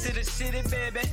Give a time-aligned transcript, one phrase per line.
[0.00, 1.06] keys to the city, baby.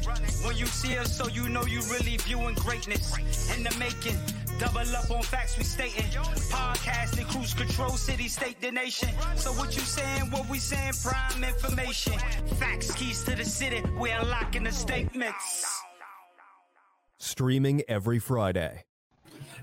[0.43, 3.13] When you see us, so you know you really viewing greatness
[3.55, 4.17] in the making.
[4.59, 6.05] Double up on facts we stating.
[6.49, 9.09] Podcasting, cruise control, city, state, the nation.
[9.35, 12.17] So what you saying, what we saying, prime information.
[12.59, 15.81] Facts, keys to the city, we unlocking the statements.
[17.19, 18.83] Streaming every Friday.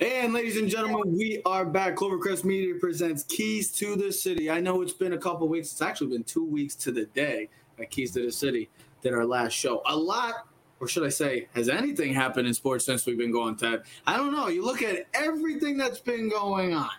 [0.00, 1.94] And ladies and gentlemen, we are back.
[1.94, 4.50] Clovercrest Media presents Keys to the City.
[4.50, 5.70] I know it's been a couple weeks.
[5.70, 7.48] It's actually been two weeks to the day
[7.78, 8.68] at Keys to the City
[9.04, 9.82] did our last show.
[9.86, 10.46] A lot
[10.80, 13.84] or should I say, has anything happened in sports since we've been going, Ted?
[14.06, 14.48] I don't know.
[14.48, 16.90] You look at everything that's been going on.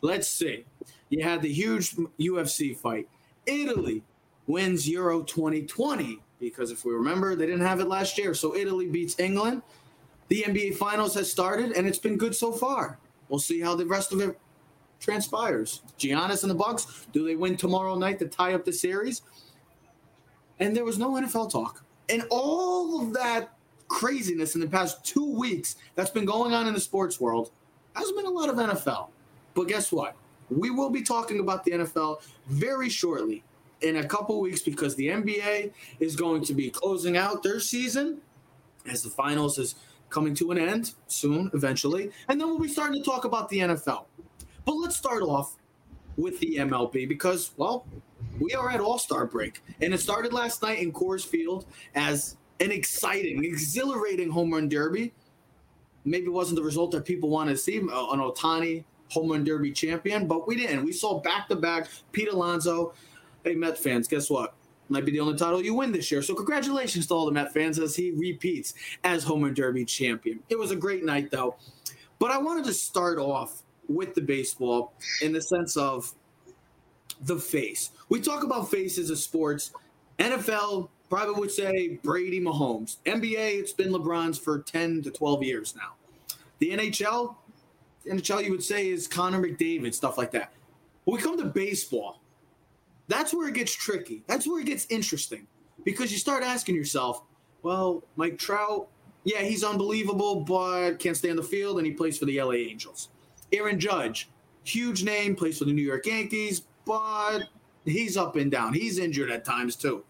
[0.00, 0.64] Let's see.
[1.08, 3.08] You had the huge UFC fight.
[3.46, 4.02] Italy
[4.46, 8.34] wins Euro 2020 because if we remember, they didn't have it last year.
[8.34, 9.62] So Italy beats England.
[10.28, 12.98] The NBA Finals has started, and it's been good so far.
[13.28, 14.38] We'll see how the rest of it
[14.98, 15.82] transpires.
[15.98, 19.22] Giannis and the Bucks, do they win tomorrow night to tie up the series?
[20.60, 23.54] And there was no NFL talk and all of that
[23.88, 27.50] craziness in the past two weeks that's been going on in the sports world
[27.94, 29.08] hasn't been a lot of NFL.
[29.54, 30.16] But guess what?
[30.50, 33.42] We will be talking about the NFL very shortly
[33.80, 38.18] in a couple weeks because the NBA is going to be closing out their season
[38.90, 39.74] as the finals is
[40.08, 42.10] coming to an end soon, eventually.
[42.28, 44.04] And then we'll be starting to talk about the NFL.
[44.64, 45.56] But let's start off
[46.16, 47.86] with the MLB because, well,
[48.40, 52.36] we are at All Star break, and it started last night in Coors Field as
[52.60, 55.12] an exciting, exhilarating home run derby.
[56.04, 59.72] Maybe wasn't the result that people wanted to see, uh, an Ohtani home run derby
[59.72, 60.84] champion, but we didn't.
[60.84, 62.94] We saw back to back Pete Alonso.
[63.44, 64.54] Hey, Met fans, guess what?
[64.88, 66.22] Might be the only title you win this year.
[66.22, 70.40] So congratulations to all the Met fans as he repeats as home run derby champion.
[70.48, 71.56] It was a great night though.
[72.18, 76.14] But I wanted to start off with the baseball in the sense of
[77.22, 77.90] the face.
[78.08, 79.72] We talk about faces of sports.
[80.18, 82.96] NFL probably would say Brady Mahomes.
[83.06, 85.92] NBA, it's been LeBron's for 10 to 12 years now.
[86.58, 87.36] The NHL,
[88.06, 90.52] NHL you would say is Connor McDavid, stuff like that.
[91.04, 92.22] When we come to baseball,
[93.08, 94.22] that's where it gets tricky.
[94.26, 95.46] That's where it gets interesting
[95.84, 97.22] because you start asking yourself,
[97.62, 98.88] well, Mike Trout,
[99.24, 102.52] yeah, he's unbelievable, but can't stay on the field, and he plays for the LA
[102.52, 103.08] Angels.
[103.52, 104.30] Aaron Judge,
[104.64, 107.48] huge name, plays for the New York Yankees, but
[107.84, 108.74] he's up and down.
[108.74, 110.04] He's injured at times too.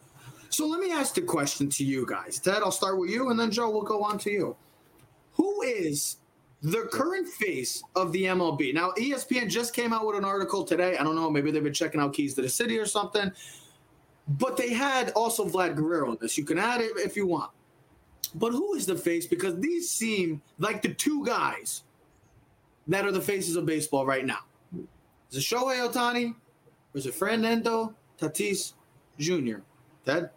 [0.48, 2.38] So let me ask the question to you guys.
[2.38, 4.56] Ted, I'll start with you, and then Joe, we'll go on to you.
[5.32, 6.18] Who is
[6.60, 8.74] the current face of the MLB?
[8.74, 10.98] Now, ESPN just came out with an article today.
[10.98, 13.32] I don't know, maybe they've been checking out Keys to the City or something.
[14.28, 16.36] But they had also Vlad Guerrero on this.
[16.36, 17.50] You can add it if you want.
[18.34, 19.26] But who is the face?
[19.26, 21.82] Because these seem like the two guys
[22.88, 24.40] that are the faces of baseball right now.
[25.30, 26.34] Is it Shohei Ohtani
[26.92, 28.74] was it Fernando Tatis
[29.18, 29.58] Jr.?
[30.04, 30.30] Ted?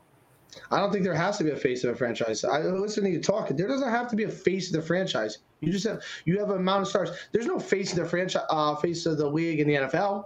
[0.71, 2.43] I don't think there has to be a face of a franchise.
[2.43, 3.49] I listen to you talk.
[3.49, 5.39] There doesn't have to be a face of the franchise.
[5.59, 7.09] You just have you have a amount of stars.
[7.31, 10.25] There's no face of the franchise, uh, face of the league in the NFL.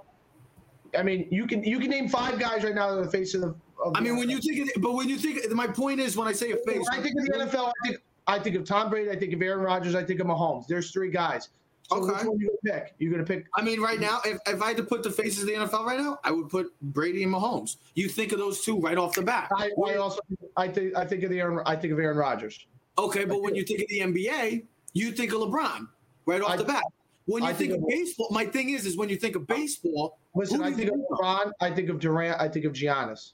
[0.97, 3.33] I mean, you can you can name five guys right now that are the face
[3.33, 3.55] of the.
[3.83, 4.17] Of I mean, NFL.
[4.19, 6.57] when you think, of, but when you think, my point is, when I say a
[6.57, 7.71] face, I think of the NFL.
[7.83, 9.09] I think I think of Tom Brady.
[9.09, 9.95] I think of Aaron Rodgers.
[9.95, 10.67] I think of Mahomes.
[10.67, 11.49] There's three guys.
[11.89, 12.13] So Okay.
[12.13, 12.93] which one you gonna pick?
[12.99, 13.47] You're gonna pick.
[13.55, 15.85] I mean, right now, if, if I had to put the faces of the NFL
[15.85, 17.77] right now, I would put Brady and Mahomes.
[17.95, 19.49] You think of those two right off the bat.
[19.57, 20.19] I, I also
[20.55, 21.59] I think I think of the Aaron.
[21.65, 22.65] I think of Aaron Rodgers.
[22.97, 25.87] Okay, but when you think of the NBA, you think of LeBron
[26.25, 26.83] right off I- the bat.
[27.25, 29.45] When you think think of of- baseball, my thing is, is when you think of
[29.45, 31.51] baseball, Listen, I think of LeBron.
[31.61, 32.39] I think of Durant.
[32.41, 33.33] I think of Giannis.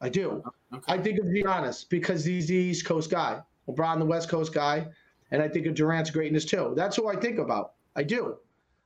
[0.00, 0.42] I do.
[0.74, 0.92] Okay.
[0.92, 3.40] I think of Giannis because he's the East Coast guy.
[3.68, 4.86] LeBron, the West Coast guy,
[5.30, 6.72] and I think of Durant's greatness too.
[6.76, 7.74] That's who I think about.
[7.96, 8.36] I do.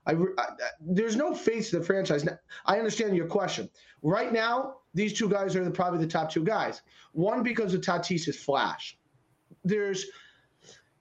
[0.07, 0.49] I, I-
[0.81, 2.25] there's no face to the franchise.
[2.25, 3.69] Now, I understand your question.
[4.03, 6.83] Right now, these two guys are the, probably the top two guys.
[7.13, 8.99] One because of Tatis's flash.
[9.65, 10.07] There's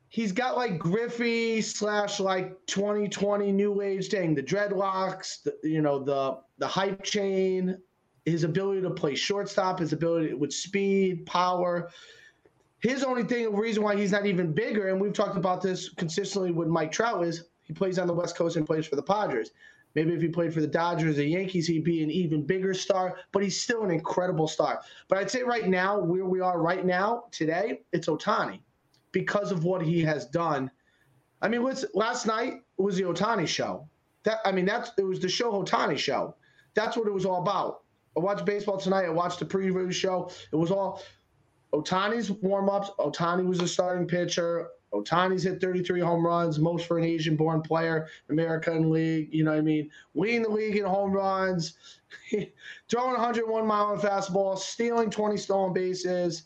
[0.09, 5.99] he's got like Griffey slash like 2020 new age thing, the dreadlocks, the, you know,
[6.03, 7.77] the the hype chain,
[8.25, 11.89] his ability to play shortstop, his ability with speed, power.
[12.79, 16.51] His only thing, reason why he's not even bigger, and we've talked about this consistently
[16.51, 19.51] with Mike Trout, is he plays on the West Coast and plays for the Padres.
[19.95, 23.17] Maybe if he played for the Dodgers or Yankees, he'd be an even bigger star,
[23.31, 24.81] but he's still an incredible star.
[25.07, 28.59] But I'd say right now, where we are right now, today, it's Ohtani
[29.11, 30.71] because of what he has done.
[31.41, 31.63] I mean,
[31.93, 33.87] last night was the Ohtani show.
[34.23, 36.35] That I mean, that's it was the show Ohtani show.
[36.73, 37.81] That's what it was all about.
[38.17, 39.05] I watched baseball tonight.
[39.05, 40.31] I watched the preview show.
[40.51, 41.03] It was all
[41.73, 42.89] Ohtani's warm ups.
[42.99, 44.69] Ohtani was a starting pitcher.
[44.93, 49.29] Ohtani's hit 33 home runs, most for an Asian born player, American League.
[49.33, 49.89] You know what I mean?
[50.13, 51.99] Leading the league in home runs,
[52.89, 56.43] throwing 101 mile hour fastball, stealing 20 stolen bases.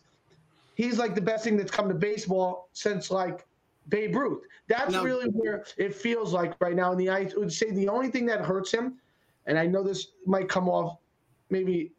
[0.75, 3.45] he's like the best thing that's come to baseball since like
[3.89, 4.43] Babe Ruth.
[4.67, 5.03] That's No.
[5.03, 6.91] really where it feels like right now.
[6.91, 8.99] And the I would say the only thing that hurts him,
[9.45, 10.97] and I know this might come off
[11.49, 11.93] maybe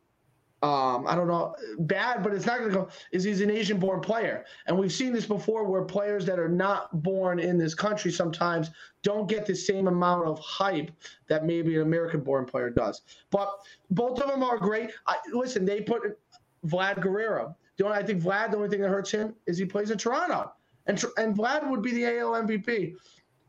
[0.60, 2.88] um, I don't know, bad, but it's not going to go.
[3.12, 7.02] Is he's an Asian-born player, and we've seen this before, where players that are not
[7.02, 8.70] born in this country sometimes
[9.04, 10.90] don't get the same amount of hype
[11.28, 13.02] that maybe an American-born player does.
[13.30, 13.52] But
[13.92, 14.90] both of them are great.
[15.06, 16.18] I, listen, they put
[16.66, 17.54] Vlad Guerrero.
[17.76, 19.98] The only, I think Vlad, the only thing that hurts him is he plays in
[19.98, 20.50] Toronto,
[20.86, 22.96] and and Vlad would be the AL MVP.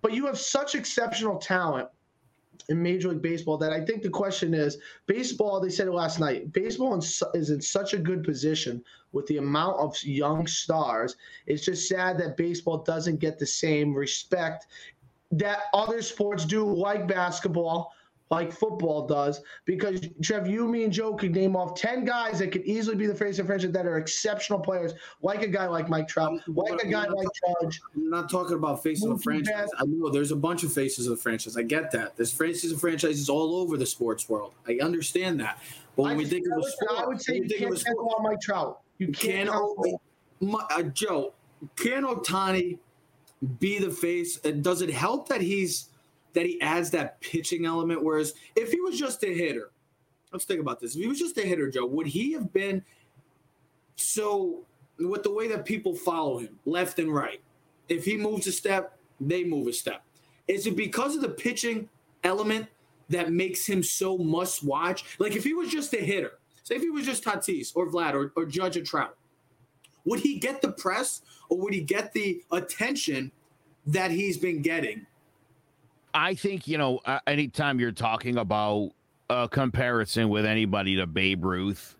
[0.04, 1.90] But you have such exceptional talent
[2.69, 4.77] in Major League Baseball that I think the question is
[5.07, 9.38] baseball, they said it last night, baseball is in such a good position with the
[9.38, 11.18] amount of young stars.
[11.48, 14.68] It's just sad that baseball doesn't get the same respect
[15.31, 17.94] that other sports do, like basketball,
[18.30, 19.42] like football does.
[19.66, 23.08] Because, Trev, you, me, and Joe could name off 10 guys that could easily be
[23.08, 26.40] the face of the franchise that are exceptional players, like a guy like Mike Trout,
[26.48, 27.28] like a guy like
[27.62, 27.81] Judge.
[27.96, 29.70] I'm not talking about faces of a franchise.
[29.80, 31.58] I know there's a bunch of faces of the franchise.
[31.58, 32.16] I get that.
[32.16, 34.54] There's faces of franchises all over the sports world.
[34.68, 35.62] I understand that.
[35.96, 37.86] But when I we think of a sport, I would say you think of can't
[37.86, 38.81] count sport, on Mike Trout.
[39.00, 40.02] You can can't count O-
[40.40, 41.34] my- uh, Joe,
[41.76, 42.78] can Ohtani
[43.60, 44.40] be the face?
[44.44, 45.90] And does it help that he's
[46.34, 48.04] that he adds that pitching element?
[48.04, 49.72] Whereas if he was just a hitter,
[50.31, 50.96] let's think about this.
[50.96, 52.84] If he was just a hitter, Joe, would he have been
[53.96, 54.66] so
[55.00, 57.42] with the way that people follow him left and right?
[57.88, 60.04] If he moves a step, they move a step.
[60.48, 61.90] Is it because of the pitching
[62.24, 62.68] element
[63.10, 65.04] that makes him so must watch?
[65.20, 68.14] Like if he was just a hitter, say if he was just Tatis or Vlad
[68.14, 69.16] or, or Judge or Trout,
[70.06, 73.31] would he get the press or would he get the attention
[73.86, 75.06] that he's been getting?
[76.14, 78.92] I think you know, uh, anytime you're talking about
[79.30, 81.96] a comparison with anybody to Babe Ruth,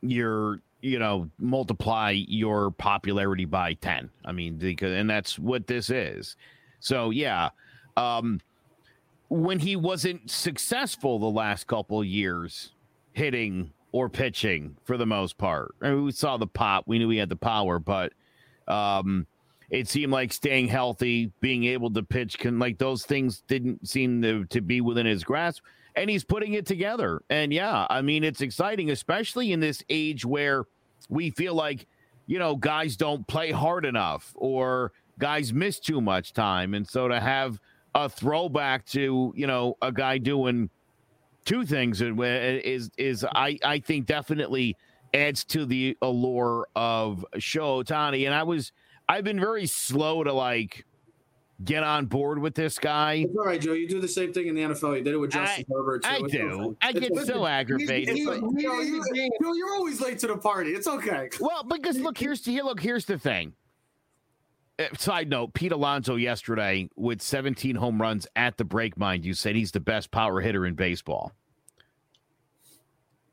[0.00, 4.10] you're you know multiply your popularity by ten.
[4.24, 6.36] I mean, because and that's what this is.
[6.80, 7.50] So yeah,
[7.96, 8.40] um,
[9.28, 12.72] when he wasn't successful the last couple years
[13.12, 16.84] hitting or pitching for the most part, I mean, we saw the pop.
[16.86, 18.12] We knew he had the power, but
[18.66, 19.26] um,
[19.70, 24.22] it seemed like staying healthy, being able to pitch, can like those things didn't seem
[24.22, 25.62] to, to be within his grasp.
[25.96, 27.22] And he's putting it together.
[27.30, 30.64] And yeah, I mean, it's exciting, especially in this age where
[31.08, 31.86] we feel like,
[32.26, 36.74] you know, guys don't play hard enough or guys miss too much time.
[36.74, 37.60] And so to have
[37.94, 40.68] a throwback to, you know, a guy doing
[41.44, 44.76] two things is, is I, I think definitely
[45.12, 48.24] adds to the allure of Shohei Ohtani.
[48.26, 48.72] And I was,
[49.08, 50.84] I've been very slow to like
[51.64, 53.14] get on board with this guy.
[53.28, 53.72] It's all right, Joe.
[53.74, 54.96] You do the same thing in the NFL.
[54.98, 56.02] You did it with Justin Herbert.
[56.02, 56.08] Too.
[56.10, 56.50] I It's do.
[56.50, 56.76] okay.
[56.82, 57.24] I get okay.
[57.24, 58.16] so aggravated.
[58.16, 59.02] It's but- like, Joe, you,
[59.42, 60.70] Joe, you're always late to the party.
[60.70, 61.28] It's okay.
[61.40, 62.64] well, because look, here's here.
[62.64, 63.52] Look, here's the thing.
[64.78, 68.98] Uh, Side note: Pete Alonso yesterday with 17 home runs at the break.
[68.98, 71.32] Mind you, said he's the best power hitter in baseball.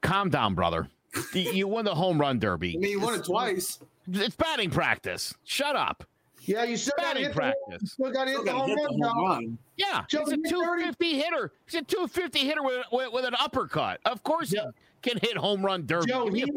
[0.01, 0.87] Calm down, brother.
[1.33, 2.75] You- you won the home run derby.
[2.75, 3.79] I mean, you won it twice.
[4.07, 5.33] It's batting practice.
[5.43, 6.03] Shut up.
[6.43, 7.91] Yeah, you still got to Batting hit practice.
[7.91, 9.15] still got to hit the home hit the run.
[9.15, 9.57] home run.
[9.77, 11.51] Yeah, Joe, he's a you hit 250 hitter.
[11.65, 13.99] He's a 250 hitter with, with, with an uppercut.
[14.05, 14.65] Of course, Yeah.
[15.03, 16.07] he can hit home run derby.
[16.11, 16.49] Joe, he hit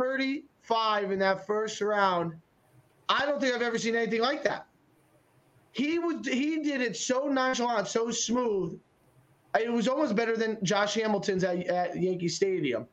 [0.00, 2.34] 35 in that first round.
[3.10, 4.66] I don't think I've ever seen anything like that.
[5.72, 8.78] He was he did it so nonchalant, so smooth.
[9.58, 12.86] It was almost better than Josh Hamilton's at, at Yankee Stadium.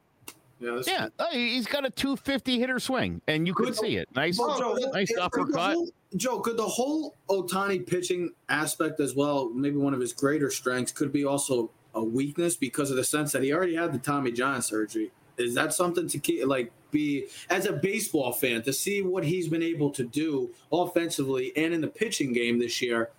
[0.60, 3.98] Yeah, that's Yeah, uh, he's got a 250 hitter swing, and you could Good- see
[3.98, 4.08] it.
[4.16, 5.74] Nice, Well, Joe, nice could the uppercut.
[5.74, 10.50] whole- Joe, could the whole Ohtani pitching aspect as well, maybe one of his greater
[10.50, 14.00] strengths, could be also a weakness because of the sense that he already had the
[14.00, 15.12] Tommy John surgery?
[15.38, 19.50] Is that something to keep, like, be as a baseball fan to see what he's
[19.50, 23.10] been able to do offensively and in the pitching game this year?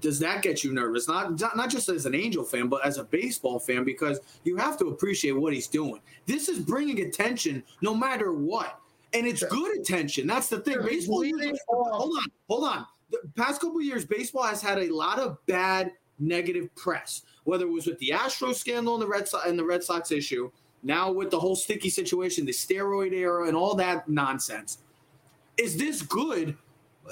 [0.00, 1.08] Does that get you nervous?
[1.08, 4.56] Not, not not just as an Angel fan, but as a baseball fan, because you
[4.56, 6.00] have to appreciate what he's doing.
[6.26, 8.80] This is bringing attention no matter what,
[9.14, 10.26] and it's good attention.
[10.26, 10.82] That's the thing.
[10.82, 11.24] Baseball.
[11.24, 11.92] off.
[11.92, 12.86] hold on, hold on.
[13.10, 17.22] The past couple years, baseball has had a lot of bad negative press.
[17.44, 20.10] Whether it was with the Astros scandal and the Red Sox and the Red Sox
[20.10, 20.50] issue,
[20.82, 24.78] now with the whole sticky situation, the steroid era, and all that nonsense.
[25.56, 26.56] Is this good?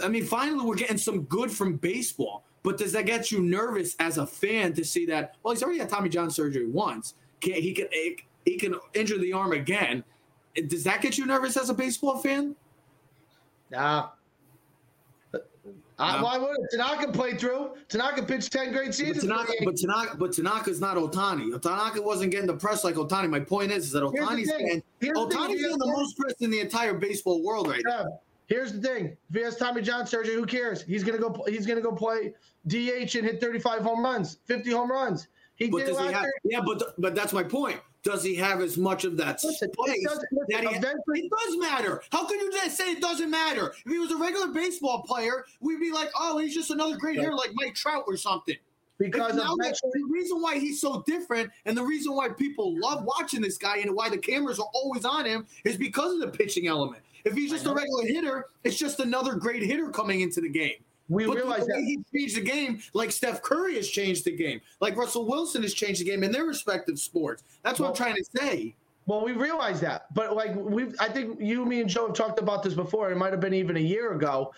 [0.02, 2.44] I mean, finally, we're getting some good from baseball.
[2.64, 5.36] But does that get you nervous as a fan to see that?
[5.42, 7.14] Well, he's already had Tommy John surgery once.
[7.40, 7.88] Can, he can
[8.44, 10.02] he can injure the arm again.
[10.66, 12.56] Does that get you nervous as a baseball fan?
[13.70, 14.08] Nah.
[15.34, 16.24] Uh, No.
[16.24, 16.76] why would it?
[16.76, 17.72] Tanaka played through.
[17.88, 19.26] Tanaka pitched 10 great seasons.
[19.26, 19.46] But.
[19.46, 21.60] Tanaka, but Tanaka, but Tanaka's not Ohtani.
[21.60, 23.28] Tanaka wasn't getting the press like Ohtani.
[23.28, 26.94] My point is, is that Ohtani's getting Ohtani's getting the most press in the entire
[26.94, 28.20] baseball world right now.
[28.46, 30.82] Here's the thing: if he has Tommy John surgery, who cares?
[30.82, 31.44] He's gonna go.
[31.48, 32.34] He's gonna go play
[32.66, 35.28] DH and hit 35 home runs, 50 home runs.
[35.56, 36.26] He But did does he have?
[36.44, 37.80] Yeah, but but that's my point.
[38.02, 40.04] Does he have as much of that Listen, it space?
[40.04, 42.02] doesn't- listen, that he- eventually- it does matter.
[42.12, 43.68] How can you just say it doesn't matter?
[43.86, 47.16] If he was a regular baseball player, we'd be like, oh, he's just another great
[47.18, 48.56] hitter like Mike Trout or something.
[48.98, 53.56] because the reason why he's so different and the reason why people love watching this
[53.58, 57.02] guy and why the cameras are always on him is because of the pitching element.
[57.24, 60.76] If he's just a regular hitter, it's just another great hitter coming into the game.
[61.08, 61.86] we But realize the way that.
[61.86, 65.72] he changed the game, like Steph Curry has changed the game, like Russell Wilson has
[65.74, 67.42] changed the game in their respective sports.
[67.62, 68.74] That's what I'm trying to say.
[69.06, 72.38] Well, we realize that, but like we've, I think you, me, and Joe have talked
[72.38, 73.10] about this before.
[73.10, 74.52] It might have been even a year ago.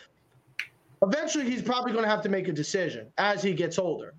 [1.02, 4.14] Eventually, he's probably going to have to make a decision as he gets older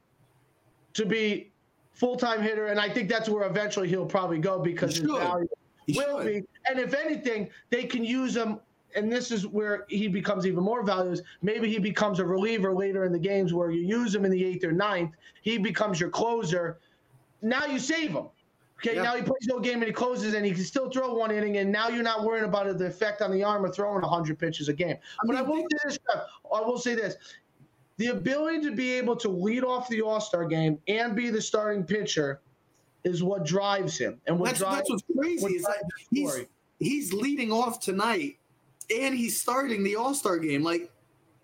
[0.94, 1.50] to be
[1.94, 5.20] full-time hitter, and I think that's where eventually he'll probably go because He his should.
[5.20, 5.48] value
[5.88, 6.28] He will should.
[6.28, 6.44] be.
[6.70, 8.60] And if anything, they can use him.
[8.96, 11.20] And this is where he becomes even more valuable.
[11.42, 14.44] Maybe he becomes a reliever later in the games where you use him in the
[14.44, 15.12] eighth or ninth.
[15.42, 16.80] He becomes your closer.
[17.42, 18.28] Now you save him.
[18.80, 19.04] Okay, Yeah.
[19.04, 21.58] now he plays no game and he closes and he can still throw one inning,
[21.58, 24.70] and now you're not worrying about the effect on the arm of throwing 100 pitches
[24.70, 24.98] a game.
[25.26, 26.00] but I will say this,
[26.54, 27.16] I will say this.
[27.98, 31.42] The ability to be able to lead off the All Star game and be the
[31.42, 32.40] starting pitcher
[33.08, 34.20] is what drives him.
[34.28, 35.46] And what That's, drives that's what's crazy.
[35.56, 36.46] Is that drives the
[36.80, 38.38] he's he's leading off tonight,
[38.96, 40.64] and he's starting the All Star game.
[40.64, 40.92] Like,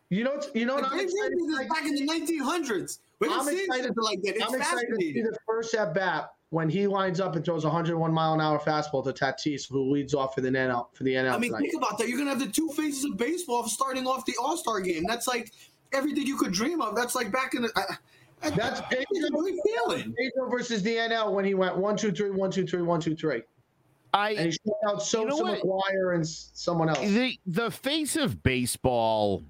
[0.10, 3.00] You know, you know what I'm excited, is like, back in the 1900s.
[3.20, 4.36] We I'm excited- like that.
[4.36, 7.64] It's I'm excited to see the first at bat when he lines up and throws
[7.64, 11.04] a 101 mile an hour fastball to Tatis, who leads off for the NL for
[11.04, 11.62] the NL I mean, tonight.
[11.62, 12.08] think about that.
[12.10, 15.04] You're gonna have the two phases of baseball starting off the All Star game.
[15.08, 15.52] That's like
[15.94, 16.96] everything you could dream of.
[16.96, 17.72] That's like back in the.
[17.76, 17.96] I,
[18.52, 20.14] That's I, it's a feeling.
[20.18, 23.16] Pedro versus the NL when he went one two three one two three one two
[23.16, 23.44] three, and
[24.14, 25.62] I he shut out Sosa, know what?
[25.62, 27.00] McGwire, and someone else.
[27.00, 29.44] the the face of baseball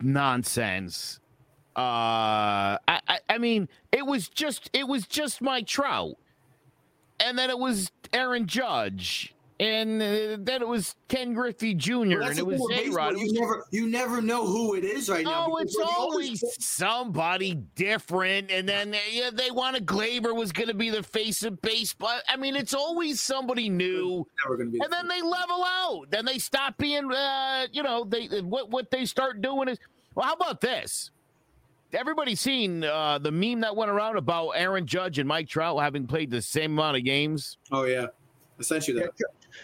[0.00, 1.20] nonsense.
[1.76, 6.16] Uh, I, I I mean, it was just it was just Mike Trout,
[7.20, 11.90] and then it was Aaron Judge, and uh, then it was Ken Griffey Jr.
[11.92, 12.90] Well, and it was thing with A.
[12.90, 13.18] Rod.
[13.18, 15.46] You never, you never know who it is right now.
[15.48, 20.68] Oh, it's we're always somebody different, and then uh, yeah, they wanted Gleyber was going
[20.68, 22.18] to be the face of baseball.
[22.28, 24.80] I mean, it's always somebody new, never going to be.
[24.82, 26.06] and then they level out.
[26.10, 29.78] Then they stop being, uh, you know, they what what they start doing is.
[30.14, 31.10] Well, how about this?
[31.92, 36.06] Everybody's seen uh, the meme that went around about Aaron Judge and Mike Trout having
[36.06, 37.56] played the same amount of games.
[37.72, 38.08] oh yeah,
[38.58, 39.10] I sent you that.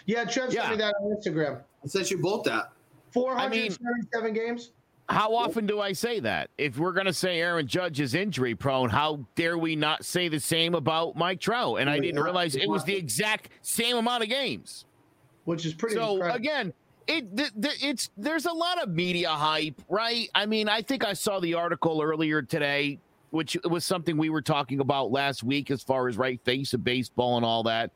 [0.05, 1.61] Yeah, Trev sent me that on Instagram.
[1.83, 2.71] I sent you both that.
[3.11, 4.71] Four hundred seventy-seven games.
[5.09, 6.49] How often do I say that?
[6.57, 10.29] If we're going to say Aaron Judge is injury prone, how dare we not say
[10.29, 11.81] the same about Mike Trout?
[11.81, 14.85] And I didn't realize it was the exact same amount of games.
[15.43, 16.37] which is pretty So incredible.
[16.37, 16.73] again,
[17.07, 20.29] it th- th- it's there's a lot of media hype, right?
[20.33, 22.97] I mean, I think I saw the article earlier today,
[23.31, 26.83] which was something we were talking about last week as far as right face of
[26.85, 27.91] baseball and all that.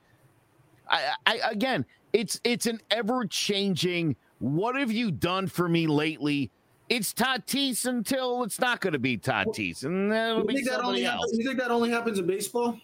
[0.90, 4.16] I, I again, it's it's an ever changing.
[4.40, 6.52] What have you done for me lately?
[6.90, 10.84] It's Tatis until it's not going to be Tatis, and that'll You be think, that
[10.84, 11.16] only somebody else.
[11.22, 12.80] happens, you think that only happens in baseball?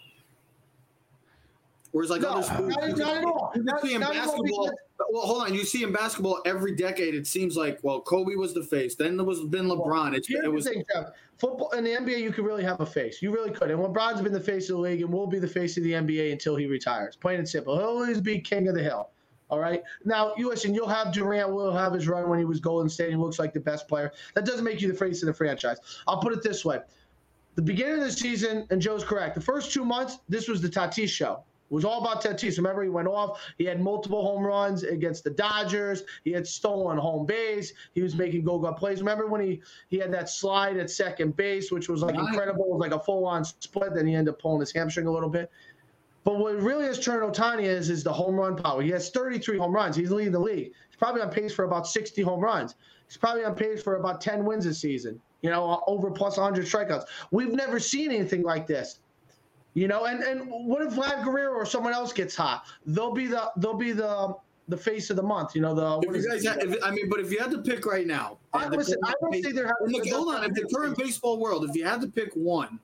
[1.92, 3.52] Whereas like No, other sports, not- not at all.
[3.56, 4.72] you Not- see in not at all basketball.
[5.12, 5.54] Well, hold on.
[5.54, 8.96] You see in basketball every decade, it seems like well, Kobe was the face.
[8.96, 10.16] Then there was been LeBron.
[10.16, 11.10] It's, it was thing, Jeff.
[11.38, 13.22] Football in the NBA, you could really have a face.
[13.22, 13.72] You really could.
[13.72, 15.94] And LeBron's been the face of the league and will be the face of the
[15.94, 17.16] NBA until he retires.
[17.16, 17.78] Plain and simple.
[17.78, 19.10] He'll always be king of the hill.
[19.50, 19.84] All right.
[20.06, 20.74] Now, you listen.
[20.74, 21.52] You'll have Durant.
[21.52, 23.10] Will have his run when he was Golden State.
[23.10, 24.12] He looks like the best player.
[24.36, 25.78] That doesn't make you the face of the franchise.
[26.08, 26.80] I'll put it this way:
[27.56, 29.36] the beginning of the season, and Joe's correct.
[29.36, 31.44] The first two months, this was the Tatis show.
[31.74, 32.58] It was all about Tatis.
[32.58, 33.42] Remember, he went off.
[33.58, 36.04] He had multiple home runs against the Dodgers.
[36.24, 37.74] He had stolen home base.
[37.96, 39.00] He was making go-go plays.
[39.00, 42.66] Remember when he he had that slide at second base, which was like incredible.
[42.66, 43.96] It was like a full-on split.
[43.96, 45.50] Then he ended up pulling his hamstring a little bit.
[46.24, 48.84] But what really has turned Ohtani is is the home run power.
[48.84, 49.96] He has 33 home runs.
[49.96, 50.74] He's leading the league.
[50.90, 52.76] He's probably on pace for about 60 home runs.
[53.08, 55.20] He's probably on pace for about 10 wins this season.
[55.42, 57.06] You know, over plus 100 strikeouts.
[57.32, 59.00] We've never seen anything like this.
[59.74, 62.66] You know, and and what if Vlad Guerrero or someone else gets hot?
[62.86, 64.36] They'll be the they'll be the
[64.68, 65.56] the face of the month.
[65.56, 67.52] You know, the what If you guys, had, if, I mean, but if you had
[67.52, 70.36] to pick right now, I, in listen, I don't base- say there has the, hold
[70.36, 72.80] on, in the current baseball world, if you had to pick one,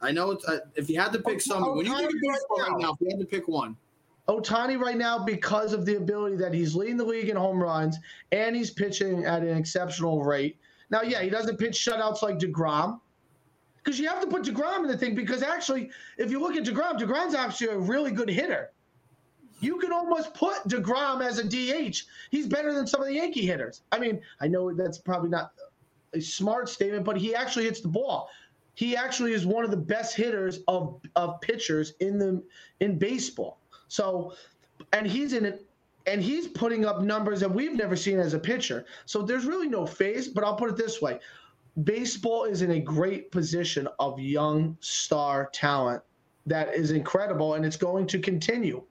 [0.00, 2.60] I know it's, uh, if you had to pick someone, when you think of baseball
[2.60, 3.76] right now, if you had to pick one,
[4.28, 7.98] Ohtani right now because of the ability that he's leading the league in home runs
[8.30, 10.56] and he's pitching at an exceptional rate.
[10.90, 13.00] Now, yeah, he doesn't pitch shutouts like DeGrom.
[13.88, 16.64] Because you have to put DeGrom in the thing because actually, if you look at
[16.64, 18.70] DeGrom, DeGrom's actually a really good hitter.
[19.60, 22.02] You can almost put DeGrom as a DH.
[22.30, 23.80] He's better than some of the Yankee hitters.
[23.90, 25.52] I mean, I know that's probably not
[26.12, 28.28] a smart statement, but he actually hits the ball.
[28.74, 32.42] He actually is one of the best hitters of, of pitchers in the
[32.80, 33.58] in baseball.
[33.88, 34.34] So,
[34.92, 35.66] and he's in it,
[36.06, 38.84] and he's putting up numbers that we've never seen as a pitcher.
[39.06, 40.28] So there's really no phase.
[40.28, 41.20] But I'll put it this way:
[41.84, 46.02] baseball is in a great position of young star talent
[46.46, 48.82] that is incredible, and it's going to continue.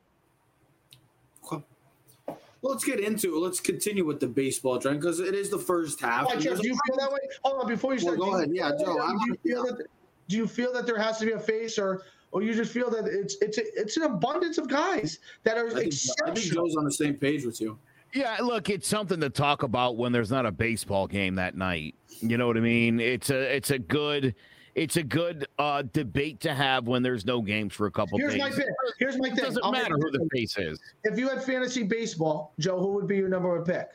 [2.61, 3.39] Well, let's get into it.
[3.39, 6.27] Let's continue with the baseball trend because it is the first half.
[6.39, 7.19] do you feel that way?
[7.43, 8.17] Hold on, before you start.
[8.17, 8.49] Well, go ahead.
[8.51, 8.95] Yeah, Joe.
[8.95, 9.85] Do you, feel that,
[10.27, 12.89] do you feel that there has to be a face, or or you just feel
[12.89, 16.31] that it's it's a, it's an abundance of guys that are I think, exceptional?
[16.31, 17.77] I think Joe's on the same page with you.
[18.13, 21.95] Yeah, look, it's something to talk about when there's not a baseball game that night.
[22.19, 22.99] You know what I mean?
[22.99, 24.33] It's a it's a good
[24.75, 28.33] it's a good uh, debate to have when there's no games for a couple Here's
[28.33, 28.41] days.
[28.41, 28.65] my pick.
[28.99, 29.43] Here's my It thing.
[29.43, 30.79] doesn't I'll matter who the face is.
[31.03, 33.89] If you had fantasy baseball, Joe, who would be your number one pick?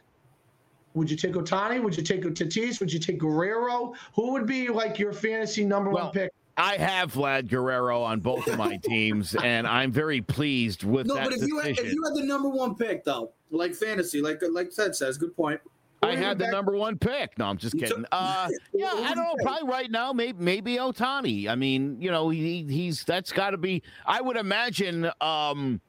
[0.94, 1.82] Would you take Ohtani?
[1.82, 2.78] Would you take Tatis?
[2.80, 3.94] Would you take Guerrero?
[4.14, 6.32] Who would be like your fantasy number Well, one pick?
[6.56, 11.14] I have Vlad Guerrero on both of my teams, and I'm very pleased with No,
[11.14, 13.74] that No, but if you had, if you had the number one pick though, like
[13.74, 15.60] fantasy, like like Ted says, good point.
[16.04, 17.38] I had the number one pick.
[17.38, 17.98] No, I'm just kidding.
[17.98, 19.36] took- Uh, yeah, I don't know.
[19.44, 21.46] Probably right now, maybe maybe Ohtani.
[21.48, 23.82] I mean, you know, he he's that's got to be.
[24.04, 25.80] I would imagine, um,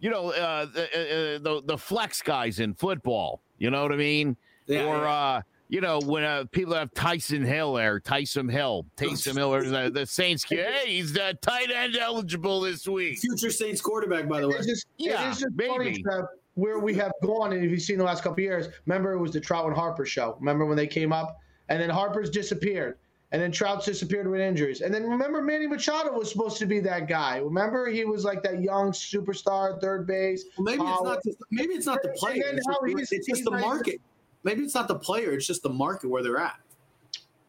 [0.00, 3.40] you know, uh, the, uh, the the flex guys in football.
[3.58, 4.36] You know what I mean?
[4.66, 5.12] Yeah, or yeah.
[5.14, 9.64] uh, you know, when uh, people have Taysom Hill there, Taysom Hill, Taysom Hill, or
[9.64, 10.44] the, the Saints.
[10.48, 13.18] Hey, he's the tight end eligible this week.
[13.18, 14.56] Future Saints quarterback, by the way.
[14.56, 16.02] It's just, Yeah, it is just funny maybe.
[16.02, 19.12] Trev, where we have gone, and if you've seen the last couple of years, remember
[19.12, 20.36] it was the Trout and Harper show.
[20.38, 22.96] Remember when they came up, and then Harper's disappeared,
[23.32, 26.78] and then Trout's disappeared with injuries, and then remember Manny Machado was supposed to be
[26.80, 27.38] that guy.
[27.38, 30.44] Remember he was like that young superstar, third base.
[30.56, 31.22] Well, maybe it's Uh, not.
[31.24, 32.42] Just, maybe it's not the and player.
[32.52, 34.00] It's just, it's just the not even- market.
[34.46, 35.32] Maybe it's not the player.
[35.32, 36.60] It's just the market where they're at.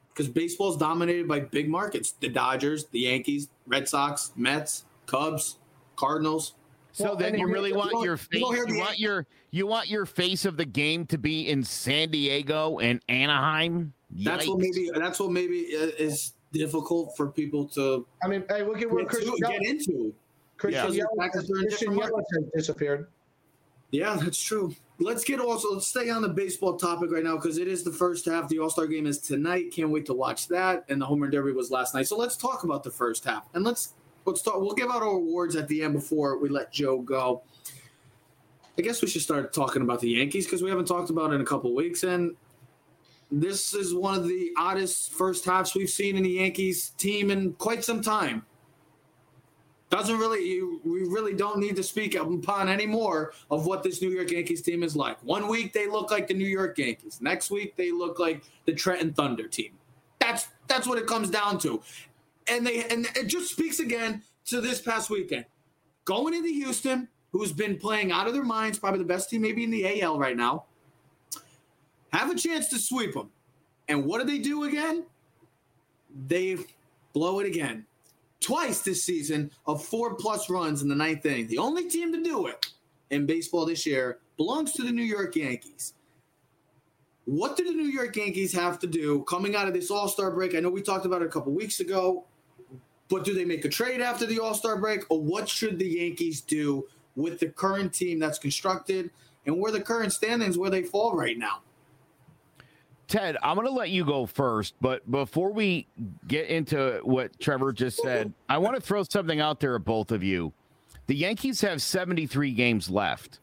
[0.09, 5.59] Because baseball is dominated by big markets: the Dodgers, the Yankees, Red Sox, Mets, Cubs,
[5.95, 6.55] Cardinals.
[6.93, 9.27] So Well, then you really want don't- your you face, don't you the- want your
[9.51, 13.93] you want your face of the game to be in San Diego and Anaheim.
[14.09, 14.89] That's what maybe.
[14.95, 19.03] That's what maybe uh, is difficult for people to I mean, hey, look at where
[19.03, 20.15] get, Christian to, get into.
[20.57, 21.03] Christian Yeah.
[21.03, 23.07] Yelich, Because Christian Yelich has disappeared.
[23.91, 24.73] Yeah, that's true.
[24.99, 27.91] Let's get also let's stay on the baseball topic right now because it is the
[27.91, 28.49] first half.
[28.49, 29.71] The All Star game is tonight.
[29.71, 30.85] Can't wait to watch that.
[30.89, 32.07] And the home run derby was last night.
[32.07, 33.47] So let's talk about the first half.
[33.53, 33.93] And let's
[34.25, 34.59] let's talk.
[34.59, 37.43] We'll give out our awards at the end before we let Joe go.
[38.77, 41.35] I guess we should start talking about the Yankees because we haven't talked about it
[41.35, 42.03] in a couple weeks.
[42.03, 42.35] And
[43.31, 47.53] this is one of the oddest first halves we've seen in the Yankees team in
[47.53, 48.45] quite some time.
[49.89, 54.01] Doesn't really, you, we really don't need to speak upon any more of what this
[54.01, 55.17] New York Yankees team is like.
[55.23, 57.19] One week they look like the New York Yankees.
[57.21, 59.71] Next week they look like the Trenton Thunder team.
[60.19, 61.81] That's that's what it comes down to,
[62.49, 65.45] and they and it just speaks again to this past weekend.
[66.03, 69.63] Going into Houston, who's been playing out of their minds, probably the best team maybe
[69.63, 70.65] in the AL right now,
[72.11, 73.29] have a chance to sweep them.
[73.87, 75.05] And what do they do again?
[76.27, 76.57] They
[77.13, 77.85] blow it again
[78.39, 81.47] twice this season of four plus runs in the ninth inning.
[81.47, 82.67] The only team to do it
[83.09, 85.93] in baseball this year belongs to the New York Yankees.
[87.25, 90.31] What do the New York Yankees have to do coming out of this All Star
[90.31, 90.55] break?
[90.55, 92.25] I know we talked about it a couple weeks ago,
[93.09, 95.87] but do they make a trade after the All Star break, or what should the
[95.87, 99.09] Yankees do with the current team that's constructed
[99.45, 101.61] and where the current standings where they fall right now?
[103.07, 105.87] Ted, I'm going to let you go first, but before we
[106.27, 110.11] get into what Trevor just said, I want to throw something out there at both
[110.11, 110.51] of you.
[111.07, 113.39] The Yankees have 73 games left.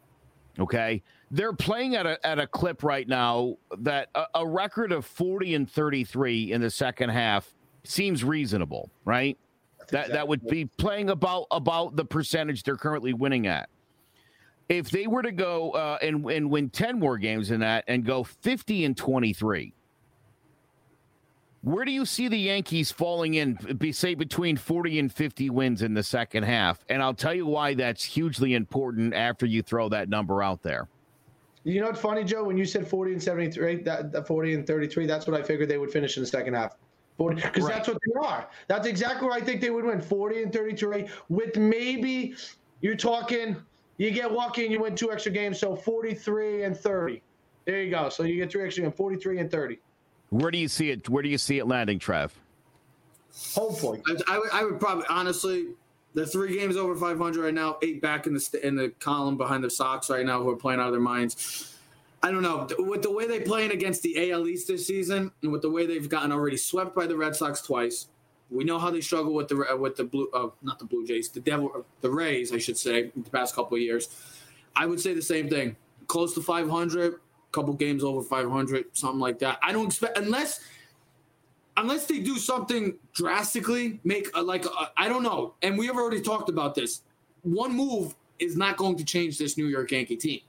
[0.59, 5.05] Okay, they're playing at a at a clip right now that a, a record of
[5.05, 9.37] 40 and 33 in the second half seems reasonable, right?
[9.88, 13.68] That that would be playing about about the percentage they're currently winning at.
[14.68, 18.05] If they were to go uh, and and win 10 more games than that and
[18.05, 19.74] go 50 and 23,
[21.64, 25.81] where do you see the Yankees falling in, be, say, between 40 and 50 wins
[25.81, 26.85] in the second half?
[26.90, 30.88] And I'll tell you why that's hugely important after you throw that number out there.
[31.64, 32.44] You know what's funny, Joe?
[32.44, 35.70] When you said 40 and 73, that, that 40 and 33, that's what I figured
[35.70, 36.77] they would finish in the second half.
[37.16, 37.74] because Right.
[37.74, 38.46] that's what they are.
[38.68, 42.35] That's exactly where I think they would win 40 and 33, with maybe
[42.83, 43.57] you're talking,
[43.96, 47.22] you get lucky and you win two extra games, so 43 and 30.
[47.64, 48.09] There you go.
[48.09, 49.78] So you get three extra games, 43 and 30.
[50.30, 51.09] Where do you see it?
[51.09, 52.35] Where do you see it landing, Trev?
[53.54, 54.02] Hopefully.
[54.07, 55.68] I, I, would, I would probably honestly,
[56.14, 57.78] They're three games over 500 right now.
[57.83, 60.80] Eight back in the in the column behind the Sox right now, who are playing
[60.80, 61.76] out of their minds.
[62.22, 65.52] I don't know with the way they're playing against the AL East this season, and
[65.52, 68.07] with the way they've gotten already swept by the Red Sox twice.
[68.50, 71.07] We know how they struggle with the uh, with the blue, uh, not the Blue
[71.07, 74.09] Jays, the Devil, uh, the Rays, I should say, the past couple of years.
[74.76, 75.76] I would say the same thing.
[76.07, 77.20] Close to 500,
[77.52, 79.59] couple games over 500, something like that.
[79.62, 80.61] I don't expect unless
[81.76, 85.54] unless they do something drastically, make a, like uh, I don't know.
[85.62, 87.02] And we have already talked about this.
[87.42, 90.40] One move is not going to change this New York Yankee team.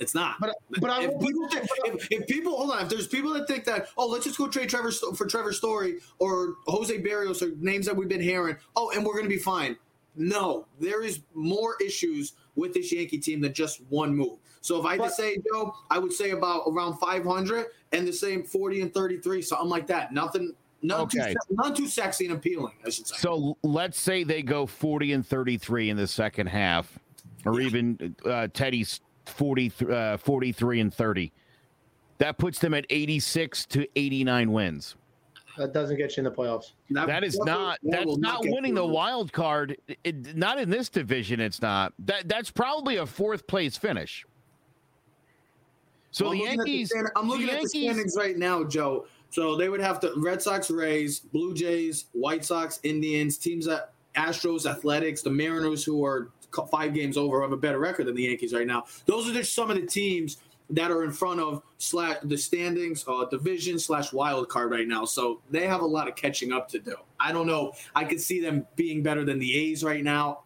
[0.00, 0.36] It's not.
[0.40, 3.48] But but if will people, think, if, if people hold on, if there's people that
[3.48, 7.54] think that oh let's just go trade Trevor for Trevor Story or Jose Berrios or
[7.56, 9.76] names that we've been hearing oh and we're gonna be fine.
[10.14, 14.38] No, there is more issues with this Yankee team than just one move.
[14.60, 18.12] So if I had to say Joe, I would say about around 500 and the
[18.12, 20.12] same 40 and 33, something like that.
[20.12, 21.18] Nothing, none Okay.
[21.18, 22.74] too, se- none too sexy and appealing.
[22.84, 23.16] I should say.
[23.18, 26.98] So let's say they go 40 and 33 in the second half,
[27.46, 31.32] or even uh, Teddy's 40, uh, 43 and 30.
[32.18, 34.96] That puts them at 86 to 89 wins.
[35.56, 36.72] that doesn't get you in the playoffs.
[36.90, 38.92] That is not that that's not get winning the through.
[38.92, 39.76] wild card.
[40.04, 41.40] It, not in this division.
[41.40, 41.92] It's not.
[42.00, 44.24] That that's probably a fourth place finish.
[46.10, 46.90] So Well, the I'm looking at the Yankees.
[46.90, 49.06] stand- I'm looking the at the standings right now, Joe.
[49.30, 53.92] So they would have to Red Sox, Rays, Blue Jays, White Sox, Indians, teams that
[54.16, 56.30] Astros, Athletics, the Mariners, who are co-
[56.70, 58.84] five games over, have a better record than the Yankees right now.
[59.06, 60.38] Those are just some of the teams
[60.70, 65.04] that are in front of slash the standings, uh, division slash wild card right now.
[65.04, 66.96] So they have a lot of catching up to do.
[67.18, 67.72] I don't know.
[67.94, 70.40] I could see them being better than the A's right now.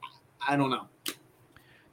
[0.46, 0.86] I don't know.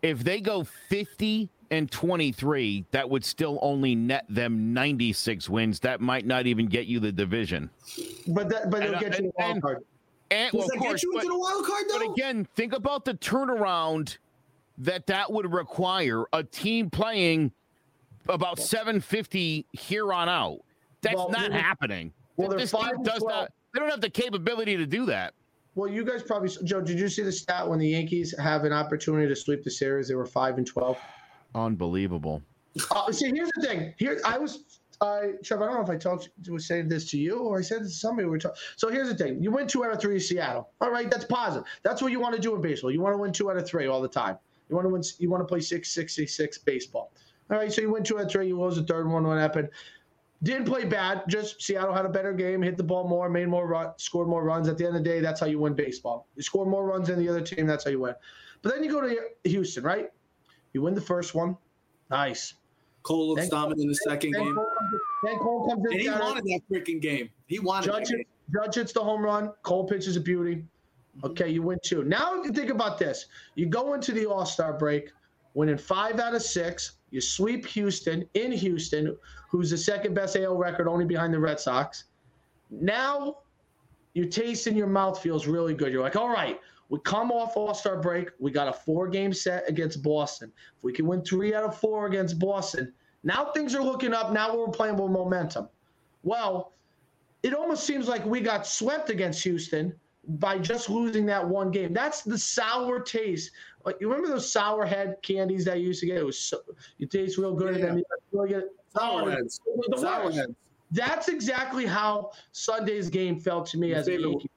[0.01, 5.79] if they go 50 and 23, that would still only net them 96 wins.
[5.81, 7.69] That might not even get you the division.
[8.27, 9.83] But that but it'll uh, get you in the wild card.
[10.31, 11.99] And Does well, of that course, get you but, into the wild card though?
[11.99, 14.17] but again, think about the turnaround
[14.77, 17.51] that that would require a team playing
[18.27, 20.59] about 750 here on out.
[21.01, 22.13] That's Well, not happening.
[22.37, 23.41] well, this five team does 12.
[23.41, 23.51] not.
[23.73, 25.33] They don't have the capability to do that.
[25.75, 26.81] Well, you guys probably Joe.
[26.81, 30.07] Did you see the stat when the Yankees have an opportunity to sweep the series?
[30.09, 30.97] They were five and twelve.
[31.55, 32.41] Unbelievable.
[32.91, 33.93] Uh, see, here's the thing.
[33.97, 35.63] Here, I was, uh, Trevor.
[35.63, 37.83] I don't know if I told you, was saying this to you or I said
[37.83, 38.25] this to somebody.
[38.25, 38.57] We were talking.
[38.75, 39.41] So here's the thing.
[39.41, 40.69] You win two out of three in Seattle.
[40.81, 41.67] All right, that's positive.
[41.83, 42.91] That's what you want to do in baseball.
[42.91, 44.37] You want to win two out of three all the time.
[44.69, 45.01] You want to win.
[45.19, 47.11] You want to play six sixty six baseball.
[47.49, 48.47] All right, so you win two out of three.
[48.47, 49.25] You lose the third one.
[49.25, 49.69] What happened?
[50.41, 51.23] Didn't play bad.
[51.27, 54.43] Just Seattle had a better game, hit the ball more, made more run, scored more
[54.43, 54.69] runs.
[54.69, 56.27] At the end of the day, that's how you win baseball.
[56.35, 57.67] You score more runs than the other team.
[57.67, 58.15] That's how you win.
[58.61, 59.17] But then you go to
[59.49, 60.09] Houston, right?
[60.73, 61.57] You win the first one.
[62.09, 62.53] Nice.
[63.03, 64.55] Cole looks dominant in the second game.
[64.55, 64.78] Cole comes in-
[65.23, 65.93] then Cole comes in.
[65.93, 67.29] And he wanted that freaking game.
[67.47, 68.23] He wanted Judge, that.
[68.53, 69.51] Judge hits the home run.
[69.63, 70.55] Cole pitches a beauty.
[71.17, 71.25] Mm-hmm.
[71.27, 72.03] Okay, you win two.
[72.03, 73.25] Now you think about this.
[73.55, 75.11] You go into the All Star break,
[75.53, 76.93] winning five out of six.
[77.11, 79.17] You sweep Houston in Houston,
[79.49, 82.05] who's the second best AL record, only behind the Red Sox.
[82.69, 83.37] Now
[84.13, 85.91] your taste in your mouth feels really good.
[85.91, 88.29] You're like, all right, we come off All Star break.
[88.39, 90.51] We got a four game set against Boston.
[90.77, 94.31] If we can win three out of four against Boston, now things are looking up.
[94.31, 95.69] Now we're playing with momentum.
[96.23, 96.73] Well,
[97.43, 99.93] it almost seems like we got swept against Houston
[100.27, 101.93] by just losing that one game.
[101.93, 103.51] That's the sour taste.
[103.85, 106.17] Like you remember those sour head candies that you used to get?
[106.17, 106.59] It was so,
[106.97, 108.63] you taste real good, and then you get
[108.97, 109.61] Sour heads.
[109.67, 110.53] Oh, the Sour heads.
[110.91, 114.49] That's exactly how Sunday's game felt to me My as a Yankee.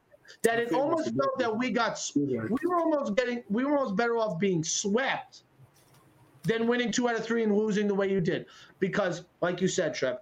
[0.42, 4.16] That it almost felt that we got we were almost getting we were almost better
[4.16, 5.42] off being swept
[6.44, 8.46] than winning two out of three and losing the way you did.
[8.80, 10.18] Because, like you said, Trev,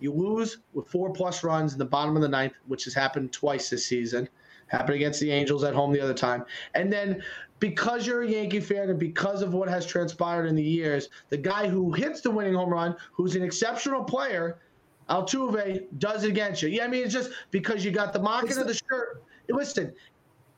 [0.00, 3.32] you lose with four plus runs in the bottom of the ninth, which has happened
[3.32, 4.28] twice this season.
[4.68, 6.44] Happened against the Angels at home the other time.
[6.74, 7.22] And then
[7.60, 11.36] because you're a Yankee fan and because of what has transpired in the years, the
[11.36, 14.58] guy who hits the winning home run, who's an exceptional player,
[15.08, 16.68] Altuve, does it against you.
[16.68, 19.22] Yeah, I mean, it's just because you got the market of the shirt.
[19.48, 19.92] Listen,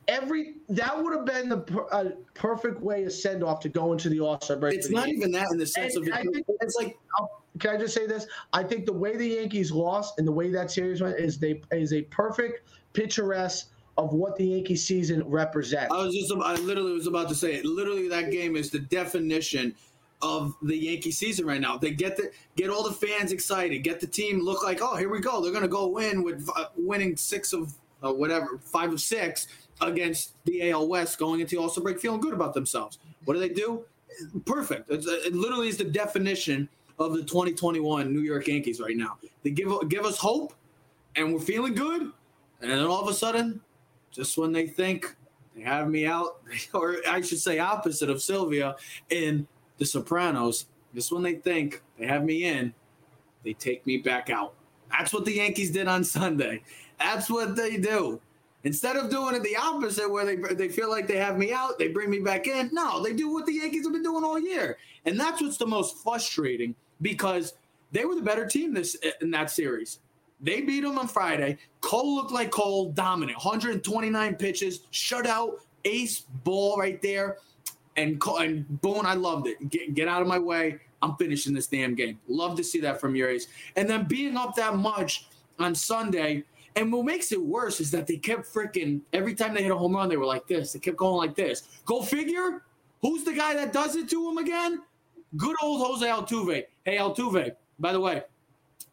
[0.09, 3.93] every that would have been the per, uh, perfect way to send off to go
[3.93, 4.75] into the All Star break.
[4.77, 6.99] It's not even that in the sense And of I think- it's like
[7.61, 8.27] Can I just say this?
[8.53, 11.61] I think the way the Yankees lost and the way that series went is they
[11.73, 15.93] is a perfect picturesque of what the Yankee season represents.
[15.93, 17.65] I was just I literally was about to say it.
[17.65, 19.75] Literally, that game is the definition
[20.23, 21.77] of the Yankee season right now.
[21.79, 25.09] They get the get all the fans excited, get the team look like, oh, here
[25.11, 25.43] we go.
[25.43, 29.49] They're gonna go win with uh, winning six of uh, whatever, five of six
[29.81, 32.99] against the AL West, going into All Star break, feeling good about themselves.
[33.25, 33.85] What do they do?
[34.45, 34.91] Perfect.
[34.91, 39.19] It's, uh, it literally is the definition of the 2021 New York Yankees right now.
[39.43, 40.55] They give give us hope,
[41.17, 42.13] and we're feeling good,
[42.61, 43.61] and then all of a sudden,
[44.11, 45.17] just when they think
[45.55, 46.41] they have me out,
[46.75, 48.75] or I should say, opposite of Silvio
[49.11, 49.47] in
[49.79, 50.67] The Sopranos.
[50.95, 52.73] Just when they think they have me in,
[53.45, 54.55] they take me back out.
[54.91, 56.63] That's what the Yankees did on Sunday.
[56.99, 58.21] That's what they do.
[58.69, 61.79] Instead of doing it the opposite, where they they feel like they have me out,
[61.79, 62.69] they bring me back in.
[62.71, 64.77] No, they do what the Yankees have been doing all year,
[65.07, 67.55] and that's what's the most frustrating because
[67.93, 70.01] they were the better team this in that series.
[70.43, 71.57] They beat them on Friday.
[71.81, 77.39] Cole looked like Cole, dominant, 129 pitches, shutout, ace ball right there,
[77.97, 79.71] and Cole, and Boone, I loved it.
[79.71, 80.79] Get, get out of my way.
[81.01, 82.21] I'm finishing this damn game.
[82.29, 83.47] Love to see that from your ace.
[83.77, 85.27] And then being up that much
[85.59, 86.45] on Sunday
[86.79, 89.77] and what makes it worse is that they kept freaking every time they hit a
[89.77, 90.73] home run, they were like this.
[90.73, 91.81] They kept going like this.
[91.85, 92.63] Go figure.
[93.03, 94.83] Who's the guy that does it to him again?
[95.37, 96.67] Good old Jose Altuve.
[96.85, 98.23] Hey Altuve, by the way,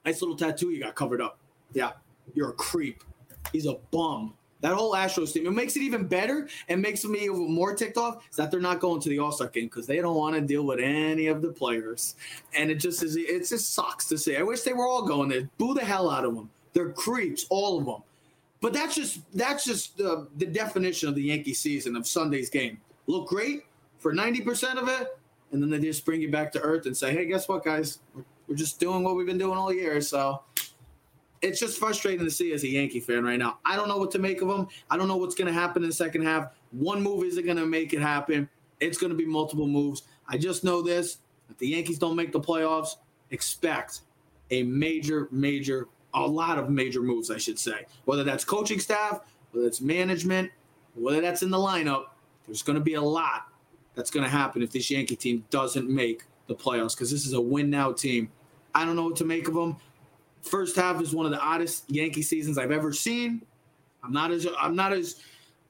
[0.04, 1.38] nice little tattoo you got covered up.
[1.74, 1.92] Yeah,
[2.34, 3.04] you're a creep.
[3.52, 4.34] He's a bum.
[4.62, 5.46] That whole Astros team.
[5.46, 8.60] It makes it even better and makes me even more ticked off is that they're
[8.60, 11.28] not going to the All Star game because they don't want to deal with any
[11.28, 12.16] of the players.
[12.58, 13.16] And it just is.
[13.16, 14.38] It just sucks to see.
[14.38, 15.48] I wish they were all going there.
[15.60, 16.50] Boo the hell out of them.
[16.76, 18.04] They're creeps, all of them.
[18.62, 22.80] But that's just that's just uh, the definition of the Yankee season of Sunday's game.
[23.08, 23.64] Look great
[23.98, 25.18] for ninety percent of it,
[25.52, 28.00] and then they just bring you back to earth and say, "Hey, guess what, guys?
[28.14, 30.42] We're, we're just doing what we've been doing all year." So
[31.42, 33.60] it's just frustrating to see as a Yankee fan right now.
[33.64, 34.68] I don't know what to make of them.
[34.90, 36.48] I don't know what's going to happen in the second half.
[36.72, 38.50] One move isn't going to make it happen.
[38.82, 40.04] It's going to be multiple moves.
[40.28, 42.96] I just know this: if the Yankees don't make the playoffs,
[43.32, 44.02] expect
[44.52, 47.86] a major, major a lot of major moves, I should say.
[48.06, 49.20] Whether that's coaching staff,
[49.52, 50.50] whether it's management,
[50.96, 52.06] whether that's in the lineup,
[52.46, 53.48] there's going to be a lot
[53.96, 57.34] that's going to happen if this Yankee team doesn't make the playoffs because this is
[57.34, 58.32] a win now team.
[58.74, 59.78] I don't know what to make of them.
[60.42, 63.42] First half is one of the oddest Yankee seasons I've ever seen.
[64.04, 65.22] I'm not as I'm not as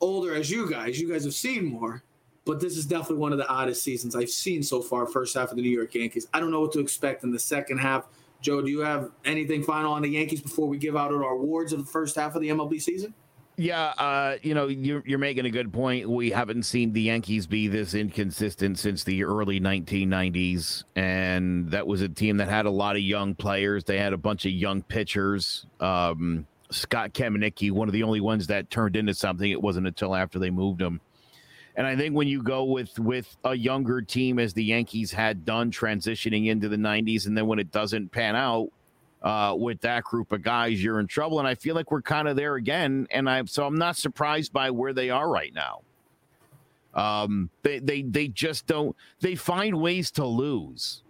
[0.01, 0.99] older as you guys.
[0.99, 2.03] You guys have seen more,
[2.43, 5.08] but this is definitely one of the oddest seasons I've seen so far.
[5.08, 6.27] First half of the New York Yankees.
[6.34, 8.08] I don't know what to expect in the second half.
[8.45, 11.73] Joe, do you have anything final on the Yankees before we give out our awards
[11.73, 13.12] of the first half of the MLB season?
[13.58, 16.08] Yeah, uh, you know, you're, you're making a good point.
[16.08, 20.84] We haven't seen the Yankees be this inconsistent since the early 1990s.
[20.95, 23.84] And that was a team that had a lot of young players.
[23.84, 25.65] They had a bunch of young pitchers.
[25.79, 29.49] Um, Scott Kamieniecki, one of the only ones that turned into something.
[29.49, 31.01] It wasn't until after they moved him.
[31.77, 35.43] And I think when you go with with a younger team as the Yankees had
[35.43, 38.69] done transitioning into the 90s, and then when it doesn't pan out
[39.21, 41.39] uh, with that group of guys, you're in trouble.
[41.39, 43.07] And I feel like we're kind of there again.
[43.11, 45.81] And I so I'm not surprised by where they are right now.
[46.93, 51.01] Um, they they they just don't they find ways to lose.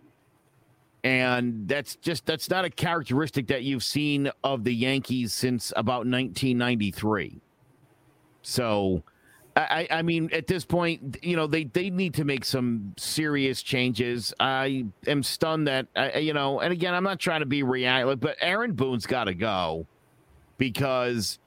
[1.04, 6.08] And that's just that's not a characteristic that you've seen of the Yankees since about
[6.08, 7.40] 1993.
[8.42, 9.04] So
[9.56, 13.62] I, I mean, at this point, you know, they, they need to make some serious
[13.64, 14.34] changes.
[14.38, 18.20] I am stunned that, uh, you know, and again, I'm not trying to be reactive,
[18.20, 19.88] but Aaron Boone's got to go
[20.58, 21.40] because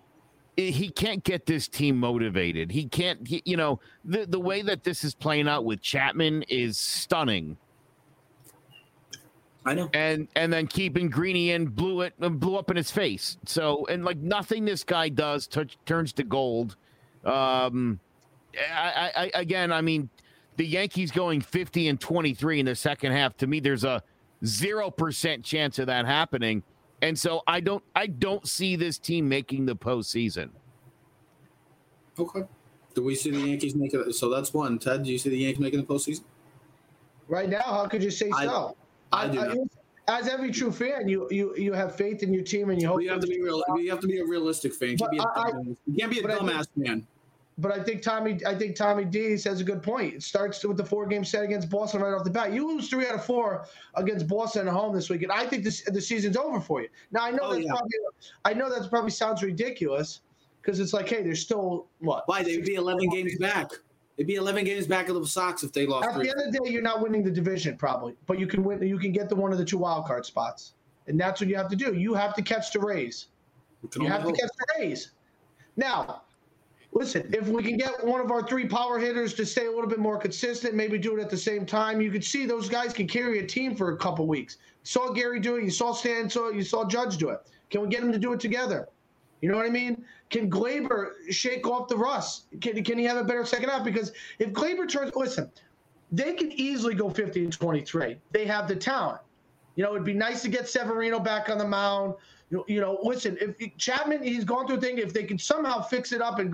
[0.56, 2.72] he can't get this team motivated.
[2.72, 6.44] He can't, he, you know, the, the way that this is playing out with Chapman
[6.44, 7.58] is stunning.
[9.66, 9.90] I know.
[9.92, 13.36] And and then keeping Greeny in blew it blew up in his face.
[13.44, 15.46] So and like nothing this guy does
[15.84, 16.76] turns to gold
[17.28, 18.00] um,
[18.72, 20.08] I, I, again, I mean,
[20.56, 23.36] the Yankees going 50 and 23 in the second half.
[23.38, 24.02] To me, there's a
[24.44, 26.62] zero percent chance of that happening,
[27.02, 30.50] and so I don't, I don't see this team making the postseason.
[32.18, 32.42] Okay.
[32.94, 34.12] Do we see the Yankees make it?
[34.14, 34.78] So that's one.
[34.78, 36.22] Ted, do you see the Yankees making the postseason?
[37.28, 38.76] Right now, how could you say I, so?
[39.12, 39.40] I, I do.
[40.08, 42.88] I, as every true fan, you you you have faith in your team and you
[42.88, 43.02] hope.
[43.02, 43.62] you have to be real.
[43.76, 44.92] You have to be a realistic fan.
[44.92, 47.06] You can't be a, dumb, you can't be a dumbass fan
[47.58, 50.14] but I think Tommy, I think Tommy D says a good point.
[50.14, 52.52] It starts with the four game set against Boston right off the bat.
[52.52, 55.32] You lose three out of four against Boston at home this weekend.
[55.32, 56.88] I think this, the season's over for you.
[57.10, 57.72] Now I know oh, that's yeah.
[57.72, 57.90] probably,
[58.44, 60.20] I know that's probably sounds ridiculous
[60.62, 62.28] because it's like, hey, there's still what?
[62.28, 63.70] Why they'd be 11 games back?
[64.16, 66.06] They'd be 11 games back of the Sox if they lost.
[66.06, 66.26] At three.
[66.26, 68.80] the end of the day, you're not winning the division probably, but you can win.
[68.82, 70.74] You can get the one of the two wild card spots,
[71.08, 71.94] and that's what you have to do.
[71.94, 73.26] You have to catch the Rays.
[73.96, 74.34] You have hope.
[74.34, 75.10] to catch the Rays.
[75.76, 76.22] Now,
[76.92, 79.88] listen, if we can get one of our three power hitters to stay a little
[79.88, 82.92] bit more consistent, maybe do it at the same time, you can see those guys
[82.92, 84.58] can carry a team for a couple weeks.
[84.82, 85.64] Saw Gary do it.
[85.64, 86.30] You saw Stan.
[86.30, 87.40] So you saw Judge do it.
[87.70, 88.88] Can we get them to do it together?
[89.40, 90.04] You know what I mean?
[90.30, 92.46] Can Gleyber shake off the rust?
[92.60, 93.84] Can, can he have a better second half?
[93.84, 95.50] Because if Gleyber turns, listen,
[96.10, 98.16] they could easily go 50 and 23.
[98.32, 99.20] They have the talent.
[99.76, 102.14] You know, it'd be nice to get Severino back on the mound.
[102.50, 104.98] You, you know, listen, if Chapman, he's gone through a thing.
[104.98, 106.52] If they can somehow fix it up and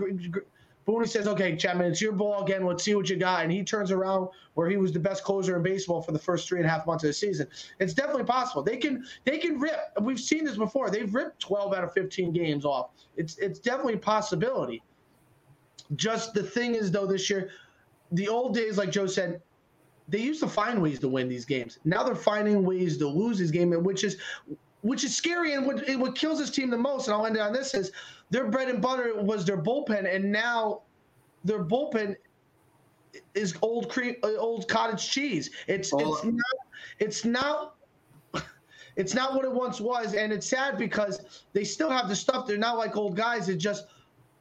[0.87, 2.67] Booney says, "Okay, Chapman, it's your ball again.
[2.67, 5.57] Let's see what you got." And he turns around where he was the best closer
[5.57, 7.47] in baseball for the first three and a half months of the season.
[7.79, 8.63] It's definitely possible.
[8.63, 9.79] They can they can rip.
[10.01, 10.91] We've seen this before.
[10.91, 12.91] They've ripped 12 out of 15 games off.
[13.17, 14.83] It's it's definitely a possibility.
[15.97, 17.51] Just the thing is though, this year,
[18.13, 19.41] the old days, like Joe said,
[20.09, 21.79] they used to find ways to win these games.
[21.85, 24.19] Now they're finding ways to lose these games, which is
[24.85, 27.09] which is scary and what, what kills this team the most.
[27.09, 27.91] And I'll end it on this: is
[28.29, 30.83] their bread and butter was their bullpen, and now
[31.43, 32.17] their bullpen
[33.35, 35.51] is old cream, uh, old cottage cheese.
[35.69, 35.99] It's Oh.
[35.99, 36.57] it's not
[36.99, 37.77] it's not
[38.97, 42.47] it's not what it once was, and it's sad because they still have the stuff.
[42.47, 43.49] They're not like old guys.
[43.49, 43.87] It's just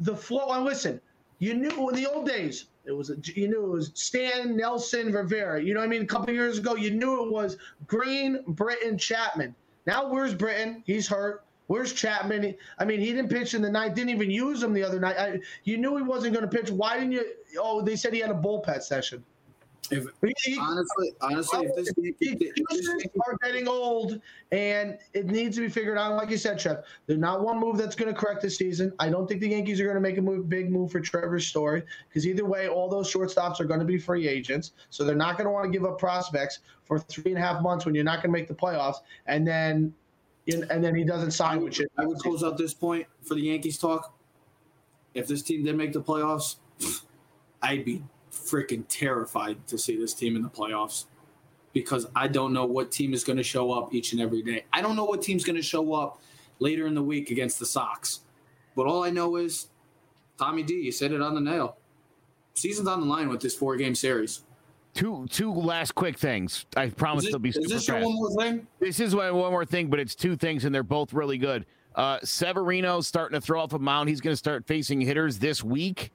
[0.01, 0.49] the flow.
[0.49, 0.99] And listen,
[1.39, 5.13] you knew in the old days it was a, you knew it was Stan, Nelson,
[5.13, 5.63] Rivera.
[5.63, 6.01] You know what I mean?
[6.01, 7.55] A couple years ago, you knew it was
[7.87, 9.55] Green, Britton, Chapman.
[9.85, 10.83] Now where's Britton?
[10.85, 11.43] He's hurt.
[11.67, 12.55] Where's Chapman?
[12.77, 13.95] I mean, he didn't pitch in the night.
[13.95, 15.17] Didn't even use him the other night.
[15.17, 16.69] I, you knew he wasn't going to pitch.
[16.69, 17.25] Why didn't you?
[17.57, 19.23] Oh, they said he had a bullpen session.
[19.91, 22.87] If, He- he- honestly, honestly, if this, if this-
[23.27, 26.15] are getting old, and it needs to be figured out.
[26.15, 28.93] Like you said, Trev, there's not one move that's going to correct this season.
[28.99, 31.39] I don't think the Yankees are going to make a move, big move for Trevor
[31.39, 35.15] Story because either way, all those shortstops are going to be free agents, so they're
[35.15, 37.93] not going to want to give up prospects for three and a half months when
[37.93, 39.93] you're not going to make the playoffs, and then
[40.47, 41.87] and then he doesn't I sign would, with you.
[41.97, 44.13] I would close out this point for the Yankees talk.
[45.13, 46.55] If this team did make the playoffs,
[47.61, 48.03] I'd be
[48.43, 51.05] freaking terrified to see this team in the playoffs
[51.73, 54.65] because I don't know what team is going to show up each and every day.
[54.71, 56.21] I don't know what team's going to show up
[56.59, 58.21] later in the week against the Sox.
[58.75, 59.67] But all I know is,
[60.37, 61.77] Tommy D, you said it on the nail.
[62.53, 64.43] Season's on the line with this four game series.
[64.93, 66.67] Two two last quick things.
[66.77, 68.67] I promise Is, they'll be this, super is this your one more thing?
[68.79, 71.65] This is one one more thing, but it's two things, and they're both really good.
[71.95, 74.09] Uh, Severino's starting to throw off a mound.
[74.09, 76.11] He's going to start facing hitters this week.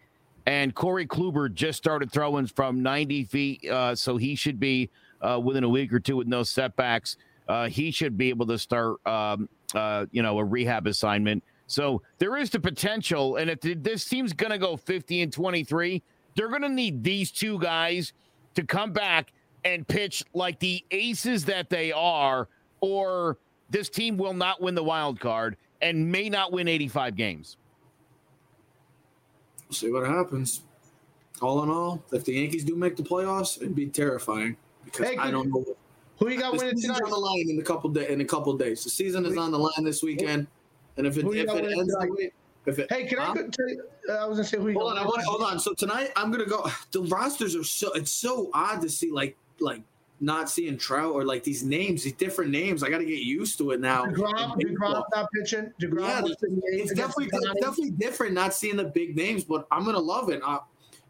[0.49, 4.89] And Corey Kluber just started throwing from 90 feet, uh, so he should be
[5.21, 7.19] uh, within a week or two with no setbacks.
[7.47, 11.45] Uh, he should be able to start, um, uh, you know, a rehab assignment.
[11.67, 16.03] So there is the potential, and if this team's going to go 50 and 23,
[16.35, 18.15] they're going to need these two guys
[18.55, 19.35] to come back
[19.67, 22.49] and pitch like the aces that they are,
[22.81, 23.37] or
[23.69, 27.59] this team will not win the wild card and may not win 85 games.
[29.69, 30.63] We'll see what happens.
[31.43, 35.17] All in all, if the Yankees do make the playoffs, it'd be terrifying because Hey,
[35.17, 35.65] I don't know.
[36.19, 37.01] Who you got The winning tonight?
[37.05, 38.83] on the line in a couple day, in a couple days.
[38.83, 40.49] The season is on the line this weekend,
[40.97, 42.33] and if it if it ends tonight?
[42.67, 43.35] if it Hey, can I Huh?
[43.35, 43.85] go- tell you?
[44.09, 45.61] uh, I was gonna say who you hold on, I want hold on.
[45.61, 46.67] So tonight I'm gonna go.
[46.91, 49.83] The rosters are so it's so odd to see like like
[50.21, 52.83] not seeing Trout or like these names, these different names.
[52.83, 54.05] I got to get used to it now.
[54.05, 55.73] DeGrom, DeGrom not pitching.
[55.81, 59.17] DeGrom Yeah, was in the eighth it's definitely it's definitely different not seeing the big
[59.17, 60.41] names, but I'm gonna love it.
[60.45, 60.59] I,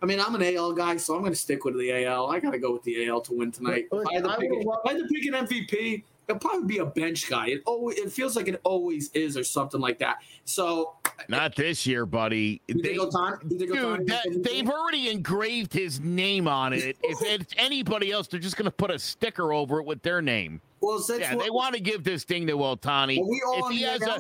[0.02, 2.30] I mean, I'm an AL guy, so I'm gonna stick with the AL.
[2.30, 3.86] I gotta go with the AL to win tonight.
[3.90, 6.40] If I had to I pick, would if I had to pick an MVP, it'd
[6.40, 7.48] probably be a bench guy.
[7.48, 10.18] It always it feels like it always is, or something like that.
[10.44, 10.94] So,
[11.28, 12.60] Not this year, buddy.
[12.68, 13.50] They- think Ohtani?
[13.50, 16.96] You think Ohtani dude, that, they've already engraved his name on it.
[17.02, 20.20] If it's anybody else, they're just going to put a sticker over it with their
[20.20, 20.60] name.
[20.80, 23.18] well, Yeah, they want to give this thing to Ohtani.
[23.20, 24.18] If he has a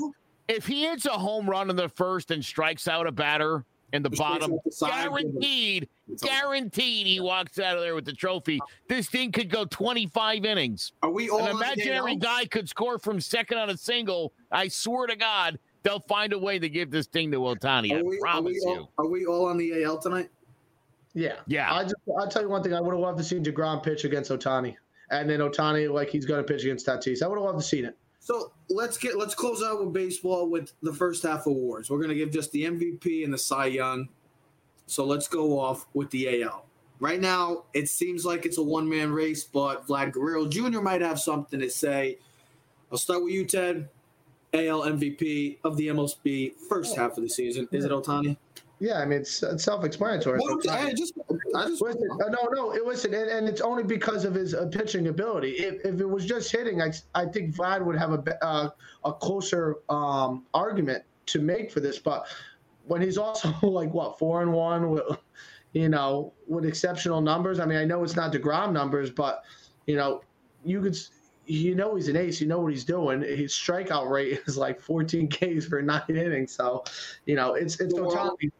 [0.48, 4.02] if he hits a home run in the first and strikes out a batter in
[4.02, 5.88] the Just bottom, the guaranteed,
[6.20, 8.60] guaranteed he walks out of there with the trophy.
[8.88, 10.92] This thing could go 25 innings.
[11.02, 14.32] Are we all An imaginary guy could score from second on a single.
[14.52, 17.92] I swear to God, they'll find a way to give this thing to Ohtani.
[17.92, 18.78] I Are we, are, promise we you.
[18.78, 20.28] all, are we all on the AL tonight?
[21.14, 21.36] Yeah.
[21.46, 21.72] Yeah.
[21.72, 22.74] I just I'll tell you one thing.
[22.74, 24.76] I would have loved to see DeGrom pitch against Ohtani.
[25.10, 27.22] And then Ohtani like he's gonna pitch against Tatis.
[27.22, 27.96] I would have loved to see it.
[28.28, 31.88] So let's get let's close out with baseball with the first half awards.
[31.88, 34.10] We're gonna give just the MVP and the Cy Young.
[34.84, 36.66] So let's go off with the AL.
[37.00, 40.82] Right now, it seems like it's a one man race, but Vlad Guerrero Jr.
[40.82, 42.18] might have something to say.
[42.92, 43.88] I'll start with you, Ted.
[44.52, 47.66] AL MVP of the MLB first half of the season.
[47.72, 48.36] Is it Ohtani?
[48.80, 50.38] Yeah, I mean it's, it's self-explanatory.
[50.42, 50.88] Well, Ohtani.
[50.88, 51.14] hey, just,
[51.56, 54.54] I just, Listen, uh, no, no, it listen, and, and it's only because of his
[54.54, 55.50] uh, pitching ability.
[55.52, 58.70] If, if it was just hitting, I, I think Vlad would have a uh,
[59.04, 61.98] a closer um, argument to make for this.
[61.98, 62.28] But
[62.86, 65.02] when he's also like what four and one, with,
[65.72, 67.58] you know, with exceptional numbers.
[67.60, 69.44] I mean, I know it's not Degrom numbers, but
[69.86, 70.22] you know,
[70.64, 70.96] you could.
[71.50, 72.42] You know he's an ace.
[72.42, 73.22] You know what he's doing.
[73.22, 76.52] His strikeout rate is like 14 Ks for nine innings.
[76.52, 76.84] So,
[77.24, 78.50] you know, it's it's So Ohtani.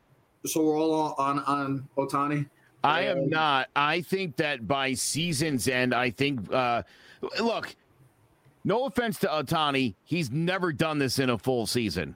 [0.46, 2.46] So we're all on on Ohtani.
[2.84, 3.68] I am Um, not.
[3.74, 6.52] I think that by season's end, I think.
[6.52, 6.82] Uh,
[7.40, 7.74] look,
[8.64, 12.14] no offense to Ohtani, he's never done this in a full season.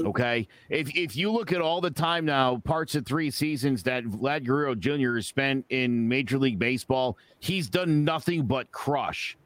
[0.00, 0.46] Okay.
[0.70, 4.44] If if you look at all the time now, parts of three seasons that Vlad
[4.44, 5.16] Guerrero Jr.
[5.16, 9.36] has spent in Major League Baseball, he's done nothing but crush.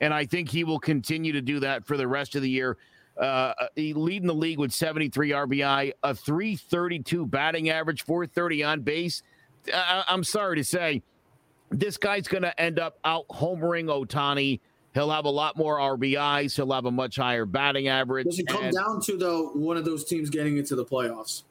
[0.00, 2.76] And I think he will continue to do that for the rest of the year.
[3.16, 9.22] Uh, leading the league with 73 RBI, a 332 batting average, 430 on base.
[9.72, 11.02] I, I'm sorry to say,
[11.70, 14.60] this guy's going to end up out homering Ohtani.
[14.94, 16.54] He'll have a lot more RBIs.
[16.54, 18.26] He'll have a much higher batting average.
[18.26, 21.44] Does it come and, down to though one of those teams getting into the playoffs?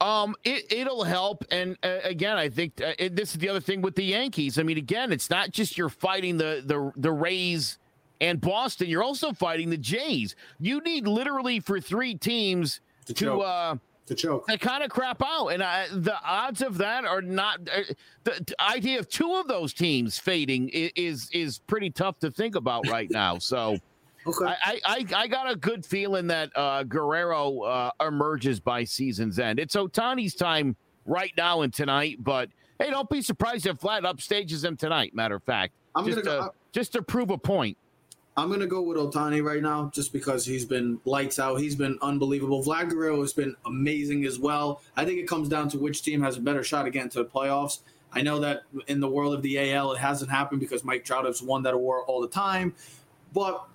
[0.00, 3.60] Um, it it'll help, and uh, again, I think uh, it, this is the other
[3.60, 4.58] thing with the Yankees.
[4.58, 7.78] I mean, again, it's not just you're fighting the the the Rays
[8.20, 8.88] and Boston.
[8.88, 10.36] You're also fighting the Jays.
[10.58, 13.76] You need literally for three teams to, to uh
[14.10, 14.46] to choke.
[14.48, 17.60] To kind of crap out, and I, the odds of that are not.
[17.60, 17.82] Uh,
[18.24, 22.30] the, the, idea of two of those teams fading is, is is pretty tough to
[22.30, 23.38] think about right now.
[23.38, 23.78] So.
[24.26, 24.44] Okay.
[24.44, 29.58] I, I, I got a good feeling that uh, Guerrero uh, emerges by season's end.
[29.58, 34.62] It's Ohtani's time right now and tonight, but hey, don't be surprised if Vlad upstages
[34.62, 35.14] him tonight.
[35.14, 37.78] Matter of fact, I'm just, to, go, just to prove a point.
[38.40, 41.56] I'm gonna go with Ohtani right now, just because he's been lights out.
[41.56, 42.64] He's been unbelievable.
[42.64, 44.80] Vlad Guerrero has been amazing as well.
[44.96, 47.18] I think it comes down to which team has a better shot at getting to
[47.18, 47.80] the playoffs.
[48.14, 51.26] I know that in the world of the AL, it hasn't happened because Mike Trout
[51.26, 52.74] has won that award all the time,
[53.34, 53.68] but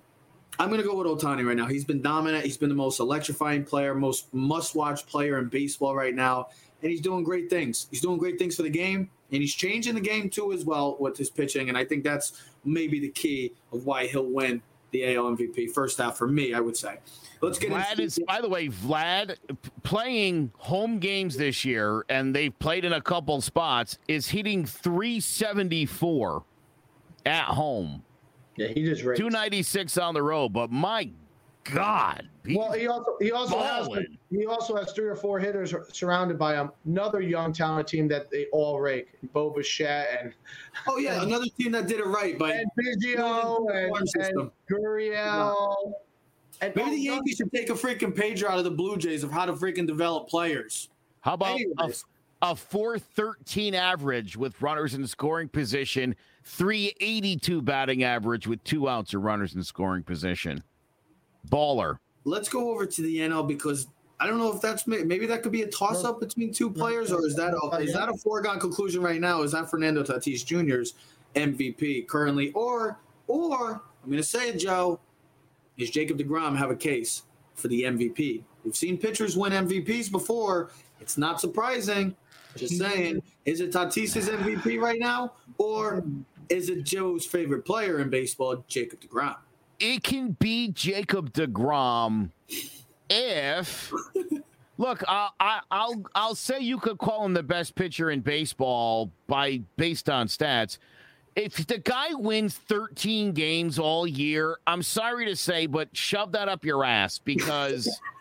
[0.58, 1.66] I'm gonna go with Ohtani right now.
[1.66, 2.44] He's been dominant.
[2.44, 6.48] He's been the most electrifying player, most must-watch player in baseball right now,
[6.82, 7.86] and he's doing great things.
[7.92, 10.96] He's doing great things for the game, and he's changing the game too as well
[11.00, 11.68] with his pitching.
[11.68, 14.62] And I think that's maybe the key of why he'll win
[14.92, 16.54] the AL MVP first half for me.
[16.54, 16.98] I would say.
[17.42, 19.36] Let's get Vlad into- is, by the way, Vlad
[19.82, 23.98] playing home games this year, and they've played in a couple spots.
[24.08, 26.44] Is hitting 374
[27.26, 28.02] at home.
[28.56, 31.10] Yeah, he just 296 on the road, but my
[31.72, 32.28] God.
[32.50, 33.88] Well, he also he also has
[34.30, 36.70] he also has three or four hitters surrounded by him.
[36.84, 39.08] Another young talent team that they all rake.
[39.32, 40.32] Bo Bichette and
[40.86, 45.92] oh yeah, and, another team that did it right by and Biggio and, and Gurriel.
[46.60, 49.30] And Maybe the Yankees should take a freaking page out of the Blue Jays of
[49.30, 50.88] how to freaking develop players.
[51.20, 51.92] How about a,
[52.40, 59.22] a 413 average with runners in scoring position, 382 batting average with two outs of
[59.22, 60.62] runners in scoring position?
[61.50, 61.98] Baller.
[62.24, 63.86] Let's go over to the NL because
[64.18, 67.12] I don't know if that's maybe that could be a toss up between two players,
[67.12, 69.42] or is that a, is that a foregone conclusion right now?
[69.42, 70.94] Is that Fernando Tatis Jr.'s
[71.34, 75.00] MVP currently, or or I'm going to say it, Joe,
[75.76, 77.22] is Jacob Degrom have a case
[77.54, 78.42] for the MVP?
[78.64, 80.70] We've seen pitchers win MVPs before.
[81.00, 82.16] It's not surprising.
[82.56, 86.02] Just saying, is it Tatis's MVP right now, or
[86.48, 89.36] is it Joe's favorite player in baseball, Jacob Degrom?
[89.78, 92.30] It can be Jacob Degrom
[93.08, 93.92] if
[94.78, 99.10] look, I, I, I'll I'll say you could call him the best pitcher in baseball
[99.26, 100.78] by based on stats.
[101.34, 106.48] If the guy wins 13 games all year, I'm sorry to say, but shove that
[106.48, 108.00] up your ass because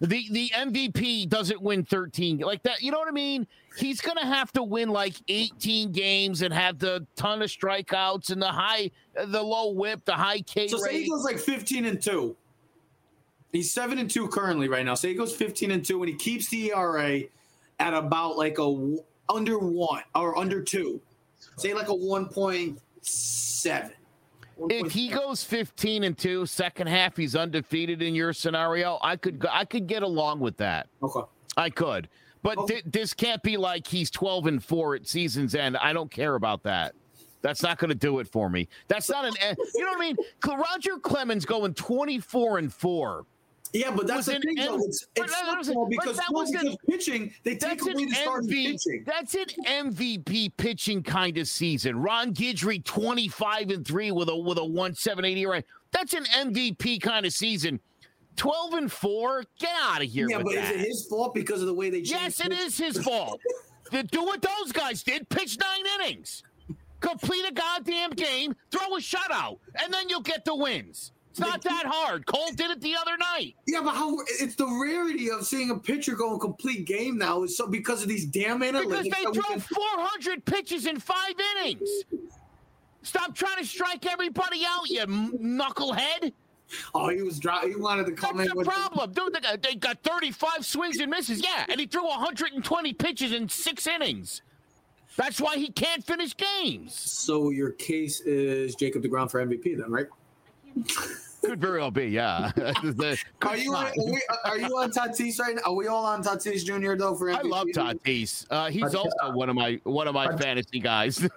[0.00, 2.82] the the MVP doesn't win 13 like that.
[2.82, 3.46] You know what I mean?
[3.76, 8.40] He's gonna have to win like 18 games and have the ton of strikeouts and
[8.40, 8.90] the high,
[9.26, 10.68] the low whip, the high K.
[10.68, 10.92] So rate.
[10.92, 12.36] say he goes like 15 and two.
[13.52, 14.94] He's seven and two currently right now.
[14.94, 17.22] Say he goes 15 and two and he keeps the ERA
[17.80, 18.96] at about like a
[19.28, 21.00] under one or under two.
[21.56, 23.90] Say like a 1.7
[24.70, 29.46] if he goes 15 and 2 second half he's undefeated in your scenario i could
[29.50, 30.88] i could get along with that.
[31.02, 31.20] Okay.
[31.56, 32.08] I could.
[32.42, 32.74] But okay.
[32.74, 35.76] th- this can't be like he's 12 and 4 at season's end.
[35.76, 36.94] I don't care about that.
[37.42, 38.68] That's not going to do it for me.
[38.88, 39.32] That's not an
[39.74, 40.16] you know what i mean?
[40.46, 43.26] Roger clemens going 24 and 4
[43.72, 44.78] yeah, but that's the thing, though.
[44.78, 48.64] It's, it's uh, football because, that was because pitching, they take away the starting MV,
[48.72, 49.04] pitching.
[49.06, 52.00] That's an MVP pitching kind of season.
[52.00, 55.64] Ron Guidry, 25 and 3 with a with a 178 ERA.
[55.92, 57.80] That's an MVP kind of season.
[58.36, 60.28] 12 and 4, get out of here.
[60.30, 60.74] Yeah, but that.
[60.76, 63.40] is it his fault because of the way they Yes, it is his fault.
[64.10, 66.42] Do what those guys did, pitch nine innings.
[67.00, 71.12] Complete a goddamn game, throw a shutout, and then you'll get the wins.
[71.38, 72.26] It's not that hard.
[72.26, 73.54] Cole did it the other night.
[73.66, 74.18] Yeah, but how?
[74.40, 78.02] It's the rarity of seeing a pitcher go a complete game now is so because
[78.02, 79.04] of these damn analytics.
[79.04, 79.60] Because they throw can...
[79.60, 81.88] 400 pitches in five innings.
[83.02, 86.32] Stop trying to strike everybody out, you knucklehead.
[86.94, 87.66] Oh, he was dry.
[87.66, 88.58] He wanted to come That's in.
[88.58, 89.32] the problem, dude.
[89.32, 91.42] They got, they got 35 swings and misses.
[91.42, 94.42] Yeah, and he threw 120 pitches in six innings.
[95.16, 96.94] That's why he can't finish games.
[96.94, 100.06] So your case is Jacob Degrom for MVP, then, right?
[101.48, 102.06] Could very well be.
[102.06, 102.52] Yeah.
[103.42, 105.62] Are you on, are, we, are you on Tatis right now?
[105.66, 106.94] Are we all on Tatis Jr.
[106.96, 107.14] though?
[107.14, 108.46] For I love Tatis.
[108.50, 111.20] Uh, he's But, uh, also one of my one of my but- fantasy guys.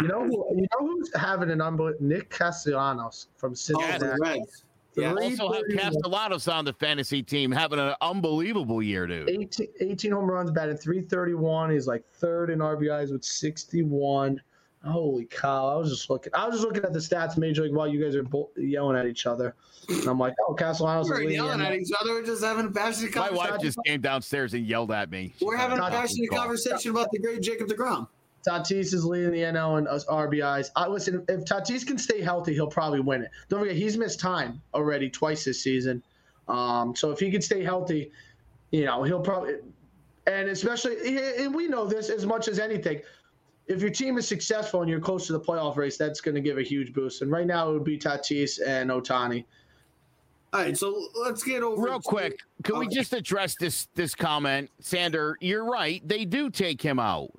[0.00, 0.46] You know who?
[0.56, 2.04] You know who's having an unbelievable?
[2.06, 3.98] Nick Castellanos from Oh, Cincinnati.
[4.06, 4.64] the Reds.
[4.96, 5.12] Yeah.
[5.12, 9.28] Three also have Castellanos on the fantasy team, having an unbelievable year, dude.
[9.28, 11.70] 18, 18 home runs, batting 331.
[11.70, 14.40] He's like third in RBIs with 61.
[14.86, 15.68] Holy cow!
[15.68, 16.34] I was just looking.
[16.34, 18.96] I was just looking at the stats, Major League, while you guys are bo- yelling
[18.96, 19.54] at each other.
[19.88, 21.08] And I'm like, oh, Castellanos.
[21.08, 22.12] We're is leading yelling the at each other.
[22.12, 23.44] We're just having a passionate My conversation.
[23.44, 25.34] My wife just came downstairs and yelled at me.
[25.40, 28.08] We're having a passionate conversation about the great Jacob Degrom.
[28.46, 30.70] Tatis is leading the NL in us RBIs.
[30.76, 31.24] I listen.
[31.28, 33.30] If Tatis can stay healthy, he'll probably win it.
[33.48, 36.02] Don't forget, he's missed time already twice this season.
[36.46, 38.12] Um, so if he can stay healthy,
[38.70, 39.54] you know, he'll probably.
[40.26, 43.00] And especially, and we know this as much as anything.
[43.66, 46.40] If your team is successful and you're close to the playoff race, that's going to
[46.40, 47.22] give a huge boost.
[47.22, 49.44] And right now, it would be Tatis and Ohtani.
[50.52, 53.88] All right, so let's get over Real to- quick, can we oh, just address this
[53.94, 55.36] this comment, Sander?
[55.40, 56.06] You're right.
[56.06, 57.30] They do take him out.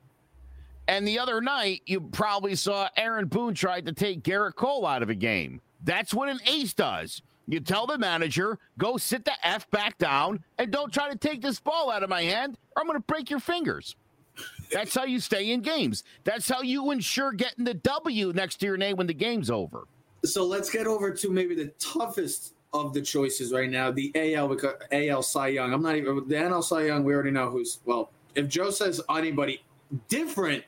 [0.87, 5.01] And the other night, you probably saw Aaron Boone tried to take Gerrit Cole out
[5.01, 5.61] of a game.
[5.83, 7.21] That's what an ace does.
[7.47, 11.41] You tell the manager, go sit the F back down and don't try to take
[11.41, 13.95] this ball out of my hand or I'm going to break your fingers.
[14.71, 16.03] That's how you stay in games.
[16.23, 19.87] That's how you ensure getting the W next to your name when the game's over.
[20.23, 24.49] So let's get over to maybe the toughest of the choices right now, the AL
[24.49, 25.73] because uh, AL Cy Young.
[25.73, 27.03] I'm not even the NL Cy Young.
[27.03, 28.11] We already know who's well.
[28.35, 29.63] If Joe says anybody
[30.09, 30.63] different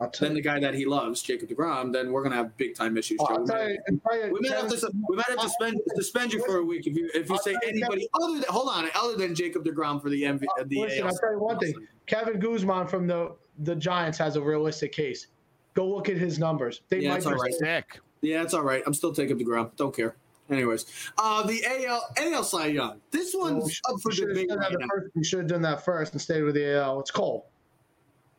[0.00, 0.34] than you.
[0.34, 3.18] the guy that he loves, Jacob Degrom, then we're gonna have big time issues.
[3.20, 5.42] Oh, We might- you- I'll tell you, We might have to we might have to
[5.42, 8.08] suspend suspend you for a week if you if you I'll say tell you, anybody
[8.14, 11.08] other than hold on other than Jacob Degrom for the MV uh, the Listen, AL.
[11.08, 11.74] I'll tell you one thing.
[12.06, 15.26] Kevin Gausman from the the Giants has a realistic case.
[15.74, 16.80] Go look at his numbers.
[16.88, 17.54] They Yeah, might it's be all right.
[17.54, 18.00] Sick.
[18.20, 18.82] Yeah, it's all right.
[18.86, 19.70] I'm still taking Degrom.
[19.76, 20.16] Don't care.
[20.50, 20.86] Anyways,
[21.18, 23.00] uh, the AL AL Cy Young.
[23.10, 25.48] This one's We should- up for have debate done right that first- we should have
[25.48, 27.00] done that first and stayed with the AL.
[27.00, 27.46] It's Cole.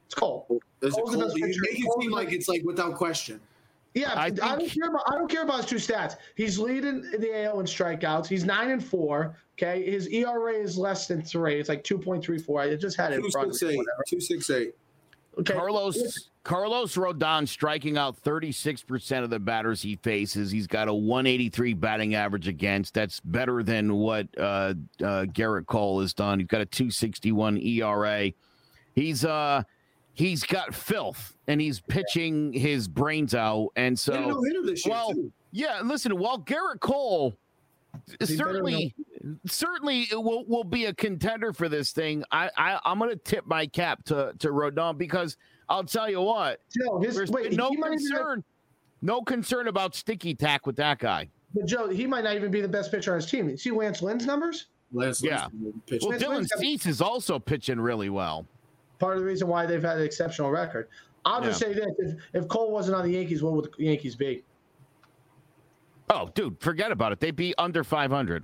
[0.10, 0.60] It's Cole.
[0.80, 1.62] There's a Cole's the cold, you pitcher.
[1.62, 3.40] make it Cole's seem like it's like without question.
[3.94, 6.16] Yeah, I I, don't care about I don't care about his two stats.
[6.36, 8.26] He's leading the AL in strikeouts.
[8.28, 9.36] He's nine and four.
[9.56, 11.60] Okay, his ERA is less than three.
[11.60, 12.60] It's like two point three four.
[12.60, 13.86] I just had it in front six, of eight.
[14.08, 14.74] two six eight.
[15.38, 20.50] Okay, Carlos Carlos Rodon striking out 36% of the batters he faces.
[20.50, 22.96] He's got a 183 batting average against.
[22.96, 26.40] That's better than what uh, uh, Gerrit Cole has done.
[26.40, 28.32] He's got a 261 ERA.
[28.96, 29.64] He's uh
[30.20, 33.70] he's got filth and he's pitching his brains out.
[33.78, 35.32] And So, so no this well, too.
[35.54, 37.38] yeah, listen, while Gerrit Cole
[38.20, 38.94] He certainly
[39.46, 43.66] certainly will, will be a contender for this thing, I, I I'm gonna tip my
[43.66, 45.38] cap to to Rodon because
[45.70, 48.44] I'll tell you what, Joe, his, there's wait, no he might concern,
[49.02, 51.30] no concern about sticky tack with that guy.
[51.56, 53.48] but Joe, he might not even be the best pitcher on his team.
[53.50, 54.66] You see Lance Lynn's numbers?
[54.92, 55.48] Last Yeah.
[55.88, 56.02] pitch.
[56.02, 58.46] Well, Lance Dylan Lynn's Cease is also pitching really well.
[59.00, 60.90] Part of the reason why they've had an exceptional record.
[61.26, 64.16] I'll just say this: if, if Cole wasn't on the Yankees, what would the Yankees
[64.16, 64.44] be?
[66.10, 67.20] Oh, dude, forget about it.
[67.20, 68.44] They'd be under 500.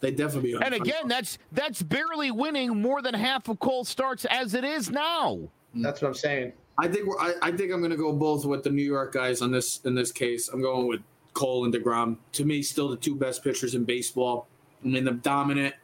[0.00, 0.52] They definitely.
[0.52, 4.64] Be And again, that's that's barely winning more than half of Cole starts as it
[4.64, 5.38] is now.
[5.74, 6.52] That's what I'm saying.
[6.78, 9.12] I think we're, I, I think I'm going to go both with the New York
[9.12, 10.48] guys on this in this case.
[10.48, 11.00] I'm going with
[11.34, 12.16] Cole and Degrom.
[12.32, 14.46] To me, still the two best pitchers in baseball.
[14.84, 15.74] I mean, the dominant.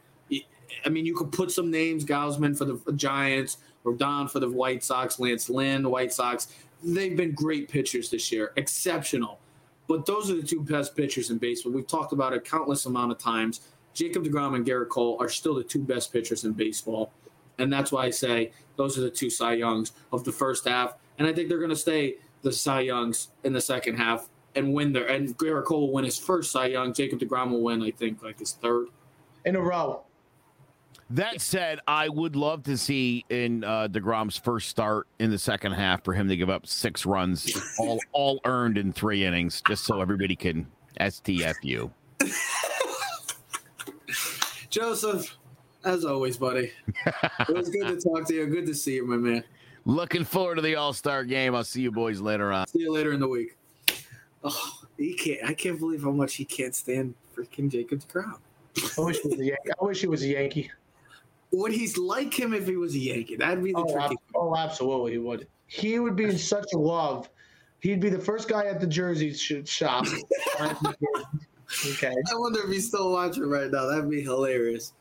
[0.85, 4.83] I mean, you could put some names: Gausman for the Giants, Rodon for the White
[4.83, 6.47] Sox, Lance Lynn, White Sox.
[6.83, 9.39] They've been great pitchers this year, exceptional.
[9.87, 11.71] But those are the two best pitchers in baseball.
[11.71, 13.61] We've talked about it countless amount of times.
[13.93, 17.11] Jacob Degrom and Gerrit Cole are still the two best pitchers in baseball.
[17.57, 20.95] And that's why I say those are the two Cy Youngs of the first half.
[21.17, 24.73] And I think they're going to stay the Cy Youngs in the second half and
[24.73, 25.05] win their.
[25.05, 26.93] And Gerrit Cole will win his first Cy Young.
[26.93, 28.87] Jacob DeGrom will win, I think, like his third.
[29.45, 30.03] In a row.
[31.11, 35.73] That said, I would love to see in uh, Degrom's first start in the second
[35.73, 39.83] half for him to give up six runs, all all earned in three innings, just
[39.83, 40.65] so everybody can
[40.99, 41.91] STFU.
[44.71, 45.37] Joseph,
[45.83, 46.71] as always, buddy.
[47.05, 48.47] it was good to talk to you.
[48.47, 49.43] Good to see you, my man.
[49.85, 51.53] Looking forward to the All Star game.
[51.53, 52.65] I'll see you boys later on.
[52.67, 53.55] See you later in the week.
[54.43, 55.47] Oh, he can't.
[55.47, 58.39] I can't believe how much he can't stand freaking Jacob DeGrom.
[58.97, 60.71] I wish he was a Yankee.
[61.55, 61.97] I wish he was a Yankee.
[61.97, 63.35] Would he's like him if he was a Yankee?
[63.35, 65.47] That'd be the Oh, ab- oh, absolutely, he would.
[65.67, 67.29] He would be in such love.
[67.79, 70.05] He'd be the first guy at the jersey sh- shop.
[70.59, 72.13] okay.
[72.13, 73.85] I wonder if he's still watching right now.
[73.85, 74.93] That'd be hilarious.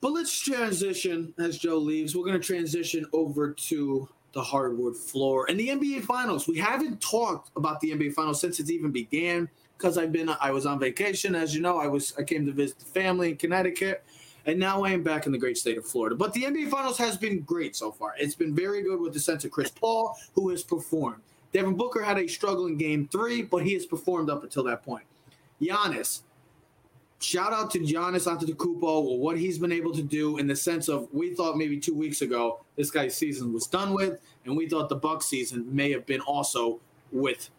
[0.00, 2.14] But let's transition as Joe leaves.
[2.16, 6.46] We're going to transition over to the hardwood floor and the NBA Finals.
[6.46, 9.48] We haven't talked about the NBA Finals since it even began.
[9.78, 11.78] because I've been I was on vacation, as you know.
[11.78, 14.04] I was I came to visit the family in Connecticut,
[14.46, 16.14] and now I am back in the great state of Florida.
[16.14, 18.14] But the NBA Finals has been great so far.
[18.16, 21.22] It's been very good with the sense of Chris Paul, who has performed.
[21.52, 24.84] Devin Booker had a struggle in Game Three, but he has performed up until that
[24.84, 25.04] point.
[25.60, 26.22] Giannis,
[27.18, 31.08] shout out to Giannis Antetokounmpo what he's been able to do in the sense of
[31.12, 34.88] we thought maybe two weeks ago this guy's season was done with, and we thought
[34.88, 36.78] the Buck season may have been also
[37.10, 37.50] with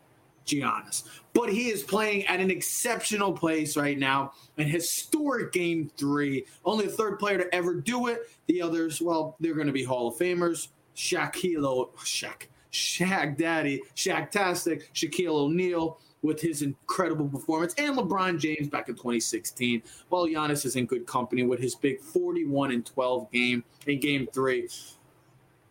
[0.47, 1.03] Giannis.
[1.33, 6.45] But he is playing at an exceptional place right now, an historic game three.
[6.65, 8.21] Only the third player to ever do it.
[8.47, 10.69] The others, well, they're going to be Hall of Famers.
[10.95, 18.67] Shaquille, Shaq, Shaq Daddy, Shaq Tastic, Shaquille O'Neal with his incredible performance, and LeBron James
[18.67, 19.83] back in 2016.
[20.09, 24.27] While Giannis is in good company with his big 41 and 12 game in Game
[24.33, 24.67] Three.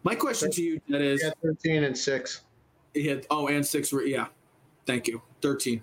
[0.04, 2.40] My question to you, that is, Yeah, 13 and 6.
[2.94, 4.26] he had oh and six yeah
[4.86, 5.82] thank you 13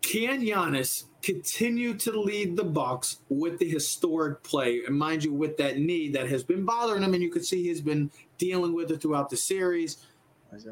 [0.00, 5.56] can Giannis continue to lead the Bucks with the historic play and mind you with
[5.56, 8.90] that knee that has been bothering him and you can see he's been dealing with
[8.90, 9.98] it throughout the series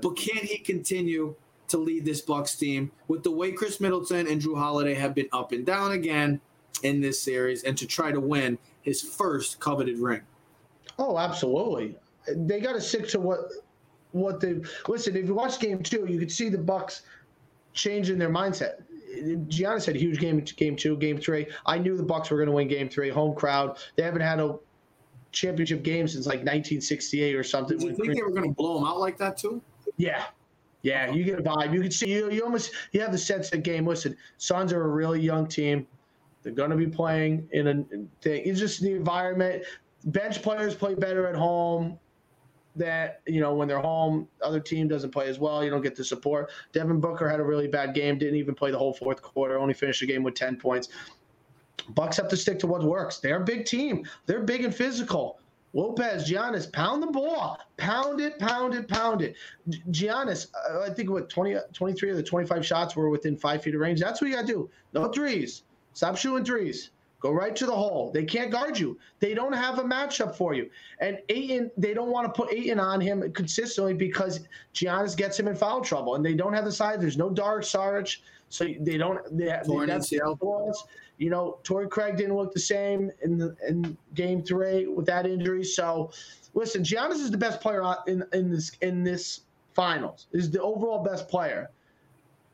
[0.00, 1.34] but can he continue
[1.68, 5.28] to lead this Bucks team with the way Khris Middleton and Jrue Holiday have been
[5.32, 6.40] up and down again
[6.82, 10.22] in this series and to try to win his first coveted ring
[10.98, 11.96] Oh, absolutely.
[12.28, 13.50] They got to stick to what
[14.12, 15.16] what they listen.
[15.16, 17.02] If you watch game two, you could see the Bucks
[17.76, 18.82] changing their mindset.
[19.48, 21.46] Giannis had a huge game game two, game three.
[21.64, 23.08] I knew the Bucks were going to win game three.
[23.08, 23.78] Home crowd.
[23.94, 24.58] They haven't had a
[25.32, 27.78] championship game since like 1968 or something.
[27.78, 29.62] did you think they were going to blow them out like that too
[29.96, 30.24] yeah.
[30.82, 31.72] Yeah, you get a vibe.
[31.72, 33.86] You can see you, you almost you have the sense of the game.
[33.86, 35.86] Listen, Suns are a really young team.
[36.42, 37.74] They're going to be playing in a
[38.22, 38.42] thing.
[38.44, 39.64] It's just the environment.
[40.04, 41.98] Bench players play better at home.
[42.76, 45.64] That you know when they're home, other team doesn't play as well.
[45.64, 46.50] You don't get the support.
[46.72, 48.18] Devin Booker had a really bad game.
[48.18, 49.58] Didn't even play the whole fourth quarter.
[49.58, 50.88] Only finished the game with ten points.
[51.90, 53.18] Bucks have to stick to what works.
[53.18, 54.04] They're a big team.
[54.26, 55.38] They're big and physical.
[55.72, 57.58] Lopez, Giannis, pound the ball.
[57.76, 59.36] Pound it, pound it, pound it.
[59.90, 63.74] Giannis, uh, I think what 20, 23 of the 25 shots were within five feet
[63.74, 64.00] of range.
[64.00, 64.70] That's what you got to do.
[64.94, 65.64] No threes.
[65.92, 66.90] Stop shooting threes.
[67.26, 68.12] Go right to the hole.
[68.14, 68.96] They can't guard you.
[69.18, 70.70] They don't have a matchup for you.
[71.00, 75.48] And Ayton, they don't want to put Ayton on him consistently because Giannis gets him
[75.48, 76.14] in foul trouble.
[76.14, 77.00] And they don't have the size.
[77.00, 78.22] There's no Dark Sarge.
[78.48, 79.18] So they don't.
[79.36, 80.86] They, Torn that's balls.
[81.18, 85.26] You know, Torrey Craig didn't look the same in the in game three with that
[85.26, 85.64] injury.
[85.64, 86.12] So,
[86.54, 89.40] listen, Giannis is the best player in in this in this
[89.74, 90.28] finals.
[90.30, 91.70] Is the overall best player.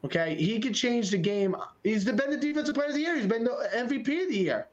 [0.05, 1.55] Okay, he could change the game.
[1.84, 3.16] He's been the defensive player of the year.
[3.16, 4.66] He's been the MVP of the year.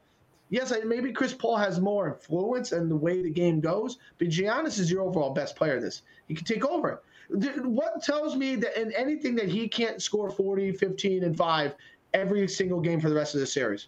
[0.50, 4.80] Yes, maybe Chris Paul has more influence and the way the game goes, but Giannis
[4.80, 5.80] is your overall best player.
[5.80, 7.02] This he can take over.
[7.28, 11.76] What tells me that in anything that he can't score 40, 15, and five
[12.12, 13.86] every single game for the rest of the series?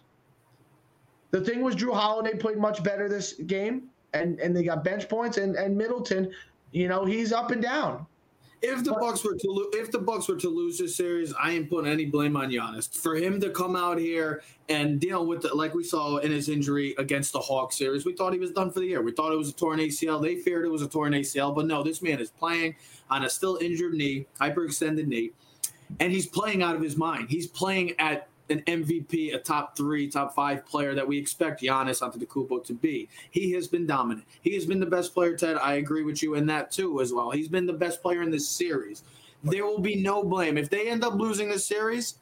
[1.31, 5.09] The thing was, Jrue Holiday played much better this game, and and they got bench
[5.09, 6.31] points, and and Middleton,
[6.71, 8.05] you know, he's up and down.
[8.65, 11.33] If the But- Bucks were to lo- if the Bucks were to lose this series,
[11.33, 15.25] I ain't putting any blame on Giannis for him to come out here and deal
[15.25, 18.05] with it like we saw in his injury against the Hawks series.
[18.05, 19.01] We thought he was done for the year.
[19.01, 20.21] We thought it was a torn ACL.
[20.21, 22.75] They feared it was a torn ACL, but no, this man is playing
[23.11, 25.31] on a still injured knee, hyperextended knee,
[25.99, 27.27] and he's playing out of his mind.
[27.29, 32.01] He's playing at an MVP, a top three, top five player that we expect Giannis
[32.01, 33.09] Antetokounmpo to be.
[33.31, 34.25] He has been dominant.
[34.41, 35.57] He has been the best player, Ted.
[35.57, 37.31] I agree with you in that too, as well.
[37.31, 39.03] He's been the best player in this series.
[39.43, 42.15] There will be no blame if they end up losing this series.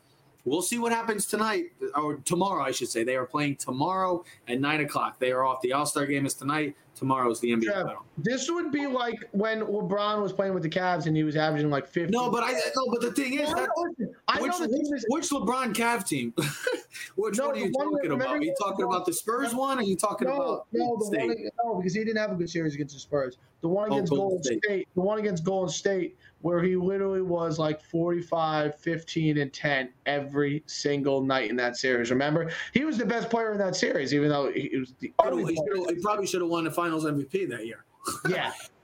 [0.44, 1.66] We'll see what happens tonight
[1.96, 3.04] or tomorrow, I should say.
[3.04, 5.20] They are playing tomorrow at nine o'clock.
[5.20, 5.62] They are off.
[5.62, 6.76] The All Star game is tonight.
[6.96, 8.06] Tomorrow is the NBA final.
[8.18, 11.70] This would be like when LeBron was playing with the Cavs and he was averaging
[11.70, 12.12] like 50.
[12.12, 14.98] No, but I no, but the thing is No, that no, which, the team which,
[14.98, 15.06] is.
[15.08, 16.34] which LeBron Cav team?
[17.16, 18.28] which No, one are you the one that- talking about?
[18.28, 19.78] Are you talking about the Spurs one?
[19.78, 21.28] Or are you talking No, about no, the State?
[21.28, 23.38] one, no, because he didn't have a good series against the Spurs.
[23.62, 24.64] The one oh, against Golden Golden State.
[24.64, 24.88] State.
[24.96, 30.64] the one against Golden State, where he literally was like 45, 15, and 10 every
[30.66, 32.10] single night in that series.
[32.10, 35.30] Remember, he was the best player in that series, even though he was the Oh,
[35.30, 37.86] only he, he probably should have won the Finals MVP that year.
[38.28, 38.52] Yeah,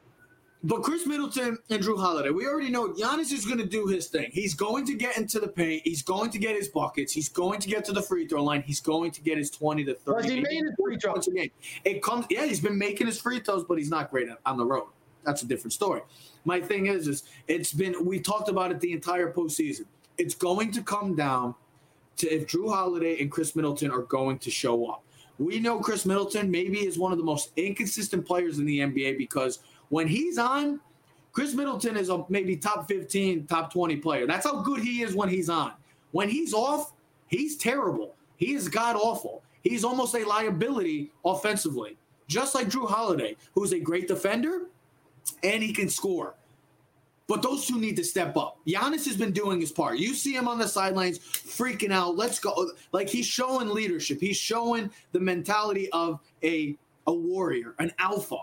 [0.68, 4.08] But Khris Middleton and Jrue Holiday, we already know Giannis is going to do his
[4.08, 4.30] thing.
[4.34, 5.84] He's going to get into the paint.
[5.86, 7.14] He's going to get his buckets.
[7.14, 8.64] He's going to get to the free throw line.
[8.64, 10.04] He's going to get his 20 to 30.
[10.04, 11.28] Plus, he made his free 40 throws.
[11.30, 11.52] a game.
[11.86, 14.66] It comes, yeah, he's been making his free throws, but he's not great on the
[14.66, 14.88] road.
[15.24, 16.02] That's a different story.
[16.44, 19.86] My thing is, is it's been we talked about it the entire postseason.
[20.18, 21.56] It's going to come down
[22.18, 25.04] to if Jrue Holiday and Khris Middleton are going to show up.
[25.40, 29.18] We know Khris Middleton maybe is one of the most inconsistent players in the NBA
[29.18, 29.60] because
[29.90, 30.80] when he's on,
[31.32, 34.26] Khris Middleton is a maybe top 15, top 20 player.
[34.26, 35.74] That's how good he is when he's on.
[36.12, 36.94] When he's off,
[37.28, 38.16] He's terrible.
[38.38, 39.44] He is god awful.
[39.62, 44.68] He's almost a liability offensively, just like Jrue Holiday, who's a great defender
[45.44, 46.36] and he can score.
[47.28, 48.60] But those two need to step up.
[48.66, 49.98] Giannis has been doing his part.
[49.98, 52.16] You see him on the sidelines freaking out.
[52.16, 52.72] Let's go.
[52.94, 54.22] Like he's showing leadership.
[54.22, 58.38] He's showing the mentality of a, a warrior, an alpha.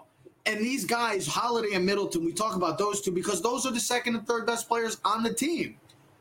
[0.46, 3.80] And these guys, Holiday and Middleton, we talk about those two because those are the
[3.80, 5.76] second and third best players on the team.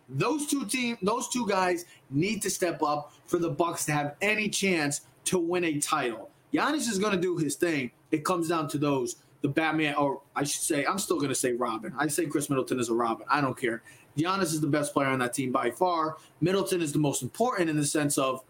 [0.07, 4.15] Those two team, those two guys need to step up for the Bucks to have
[4.21, 6.29] any chance to win a title.
[6.53, 7.91] Giannis is going to do his thing.
[8.11, 11.35] It comes down to those the Batman, or I should say, I'm still going to
[11.35, 11.93] say Robin.
[11.97, 13.25] I say Khris Middleton is a Robin.
[13.29, 13.83] I don't care.
[14.17, 16.15] Giannis is the best player on that team by far.
[16.39, 18.41] Middleton is the most important in the sense of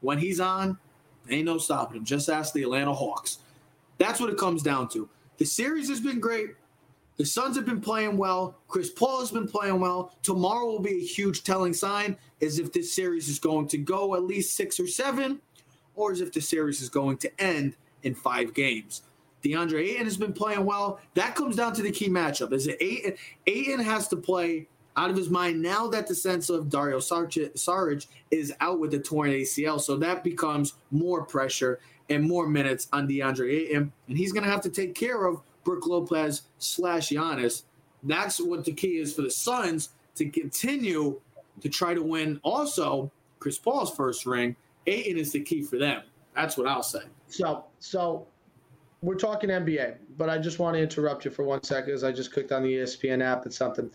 [0.00, 0.78] when he's on,
[1.28, 2.04] ain't no stopping him.
[2.06, 3.38] Just ask the Atlanta Hawks.
[4.00, 5.08] That's what it comes down to.
[5.36, 6.48] The series has been great.
[7.18, 8.56] The Suns have been playing well.
[8.66, 10.14] Chris Paul has been playing well.
[10.22, 14.14] Tomorrow will be a huge telling sign as if this series is going to go
[14.14, 15.38] at least six or seven,
[15.94, 19.02] or as if the series is going to end in five games.
[19.44, 20.98] DeAndre Ayton has been playing well.
[21.12, 22.54] That comes down to the key matchup.
[22.54, 23.16] Is it Ayton?
[23.46, 28.06] Ayton has to play out of his mind now that the sense of Dario Saric
[28.30, 29.78] is out with the torn ACL.
[29.78, 31.80] So that becomes more pressure
[32.10, 33.92] and more minutes on DeAndre Ayton.
[34.08, 37.62] And he's going to have to take care of Brook Lopez slash Giannis.
[38.02, 41.20] That's what the key is for the Suns to continue
[41.60, 44.56] to try to win also Chris Paul's first ring.
[44.86, 46.02] Ayton is the key for them.
[46.34, 47.02] That's what I'll say.
[47.28, 48.26] So, so
[49.02, 52.12] we're talking NBA, but I just want to interrupt you for one second as I
[52.12, 53.90] just clicked on the ESPN app and something.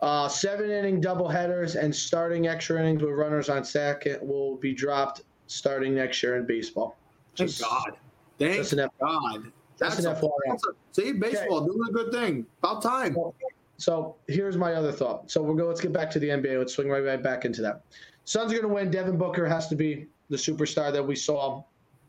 [0.00, 4.74] Uh, seven inning double headers and starting extra innings with runners on second will be
[4.74, 6.96] dropped starting next year in baseball.
[7.34, 7.96] Just, Thank God.
[8.38, 9.52] Thank an F- God.
[9.78, 10.30] That's, that's an FYI.
[10.46, 11.66] That's a, see, baseball okay.
[11.66, 12.46] doing a good thing.
[12.58, 13.14] About time.
[13.14, 13.34] So,
[13.78, 15.30] so here's my other thought.
[15.30, 15.66] So we'll go.
[15.66, 16.58] Let's get back to the NBA.
[16.58, 17.82] Let's swing right, right back into that.
[18.24, 18.90] Suns are going to win.
[18.90, 21.62] Devin Booker has to be the superstar that we saw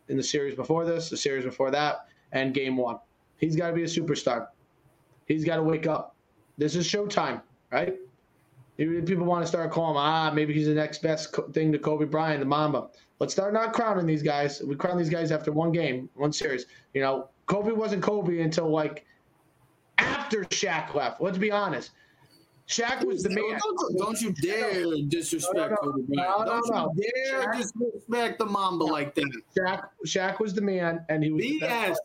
[0.09, 2.99] in the series before this, the series before that and game one.
[3.37, 4.47] He's got to be a superstar.
[5.27, 6.15] He's got to wake up.
[6.57, 7.95] This is showtime, right?
[8.77, 12.05] People want to start calling him, ah, maybe he's the next best thing to Kobe
[12.05, 12.87] Bryant, the Mamba.
[13.19, 14.61] Let's start not crowning these guys.
[14.61, 16.65] We crown these guys after one game, one series.
[16.93, 19.05] You know, Kobe wasn't Kobe until like
[19.97, 21.21] after Shaq left.
[21.21, 21.91] Let's be honest.
[22.67, 23.59] Shaq was the man.
[23.61, 26.45] Don't, don't you dare disrespect Kobe Bryant.
[26.47, 29.41] don't you dare Shaq, disrespect the Mamba like that.
[29.57, 31.43] Shaq, Shaq was the man, and he was.
[31.43, 31.95] BS.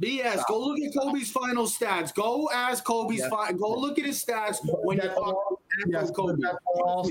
[0.00, 0.42] BS.
[0.48, 2.14] Go look at Kobe's final stats.
[2.14, 3.28] Go ask Kobe's yes.
[3.28, 6.42] fi- Go look at his stats when you talk yes, Kobe.
[6.74, 7.08] All,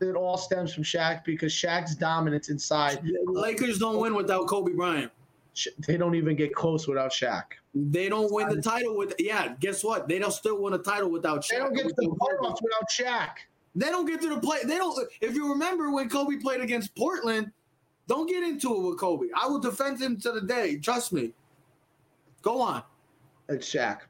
[0.00, 3.02] it all stems from Shaq because Shaq's dominance inside.
[3.02, 5.12] The Lakers don't win without Kobe Bryant.
[5.86, 7.44] They don't even get close without Shaq.
[7.74, 9.54] They don't win the title with yeah.
[9.60, 10.08] Guess what?
[10.08, 11.50] They don't still win a title without Shaq.
[11.50, 13.30] They don't get to the playoffs without Shaq.
[13.74, 14.58] They don't get to the play.
[14.64, 15.08] They don't.
[15.20, 17.50] If you remember when Kobe played against Portland,
[18.06, 19.26] don't get into it with Kobe.
[19.34, 20.78] I will defend him to the day.
[20.78, 21.32] Trust me.
[22.42, 22.82] Go on.
[23.48, 24.00] It's Shaq.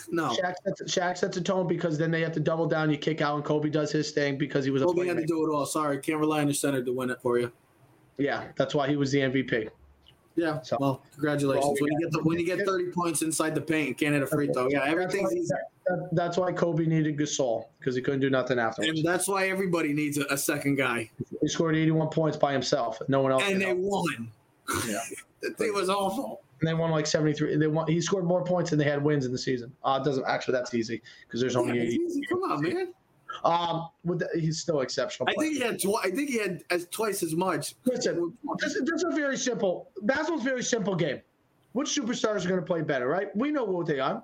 [0.10, 0.28] No.
[0.28, 2.90] Shaq sets, Shaq sets a tone because then they have to double down.
[2.90, 5.26] You kick out, and Kobe does his thing because he was Kobe a had to
[5.26, 5.66] do it all.
[5.66, 7.52] Sorry, can't rely on your center to win it for you.
[8.18, 9.70] Yeah, that's why he was the MVP.
[10.34, 10.62] Yeah.
[10.62, 11.78] So, well, congratulations.
[11.80, 14.26] When you get the, when you get 30 points inside the paint can't hit a
[14.26, 15.54] free throw, yeah, everything's that's easy.
[15.86, 19.00] Why, that's why Kobe needed Gasol because he couldn't do nothing afterwards.
[19.00, 21.10] And that's why everybody needs a, a second guy.
[21.40, 23.00] He scored 81 points by himself.
[23.08, 23.42] No one else.
[23.46, 23.78] And they help.
[23.78, 24.30] won.
[24.88, 25.00] Yeah.
[25.42, 27.56] it was awful and they won like 73.
[27.56, 27.88] They won.
[27.88, 29.72] He scored more points than they had wins in the season.
[29.82, 30.52] Uh, doesn't actually.
[30.52, 32.20] That's easy because there's only yeah, 80.
[32.28, 32.94] Come on, man.
[33.44, 35.28] Um, with the, he's still exceptional.
[35.28, 35.80] I think he had.
[35.80, 37.74] Tw- I think he had as twice as much.
[37.84, 39.90] Listen, this, this is a very simple.
[40.02, 41.20] Basketball's a very simple game.
[41.72, 43.34] Which superstars are going to play better, right?
[43.34, 44.22] We know what they are.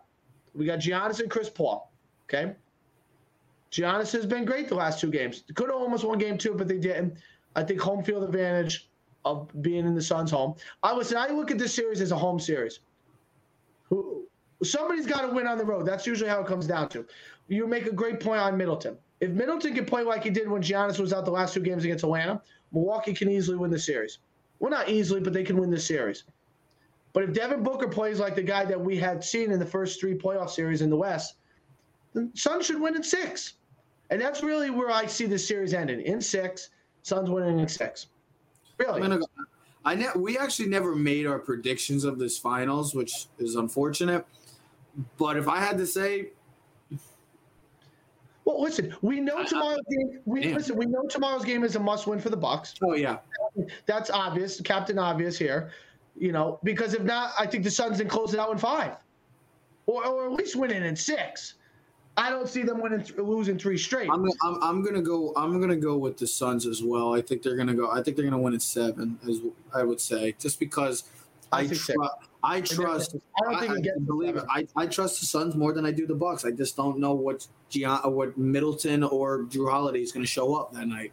[0.54, 1.90] We got Giannis and Chris Paul.
[2.28, 2.54] Okay.
[3.72, 5.42] Giannis has been great the last two games.
[5.54, 7.14] Could have almost won game two, but they didn't.
[7.56, 8.87] I think home field advantage
[9.32, 10.54] of being in the Suns' home.
[10.82, 11.16] I listen.
[11.16, 12.80] I look at this series as a home series.
[14.62, 15.86] Somebody's got to win on the road.
[15.86, 17.06] That's usually how it comes down to.
[17.46, 18.98] You make a great point on Middleton.
[19.20, 21.84] If Middleton can play like he did when Giannis was out the last two games
[21.84, 24.18] against Atlanta, Milwaukee can easily win the series.
[24.58, 26.24] Well, not easily, but they can win the series.
[27.12, 30.00] But if Devin Booker plays like the guy that we had seen in the first
[30.00, 31.36] three playoff series in the West,
[32.12, 33.54] the Suns should win in six.
[34.10, 36.70] And that's really where I see the series ending in six.
[37.02, 38.06] Suns winning in six.
[38.78, 39.00] Really?
[39.00, 39.20] Gonna,
[39.84, 44.26] I ne- we actually never made our predictions of this finals, which is unfortunate.
[45.16, 46.30] But if I had to say,
[48.44, 50.20] well, listen, we know tomorrow's game.
[50.24, 50.54] We damn.
[50.54, 50.76] listen.
[50.76, 52.74] We know tomorrow's game is a must-win for the Bucks.
[52.82, 53.18] Oh yeah,
[53.86, 55.70] that's obvious, Captain Obvious here.
[56.16, 58.96] You know, because if not, I think the Suns can close it out in five,
[59.86, 61.54] or, or at least win it in six.
[62.18, 64.10] I don't see them winning, losing three straight.
[64.10, 65.32] I'm, I'm, I'm gonna go.
[65.36, 67.14] I'm gonna go with the Suns as well.
[67.14, 67.90] I think they're gonna go.
[67.90, 69.40] I think they're gonna win at seven, as
[69.72, 71.04] I would say, just because
[71.52, 72.08] I, I think tr- so.
[72.42, 73.16] I trust.
[73.40, 74.44] I don't think I, I believe it.
[74.48, 76.44] I, I trust the Suns more than I do the Bucks.
[76.44, 80.54] I just don't know what Gian, what Middleton or Jrue Holiday is going to show
[80.54, 81.12] up that night.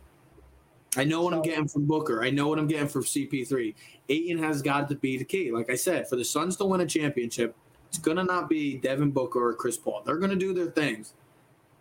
[0.98, 2.24] I know what I'm getting from Booker.
[2.24, 3.74] I know what I'm getting from CP3.
[4.08, 5.52] Ayton has got to be the key.
[5.52, 7.56] Like I said, for the Suns to win a championship,
[7.96, 10.02] it's going to not be Devin Booker or Chris Paul.
[10.06, 11.14] They're going to do their things.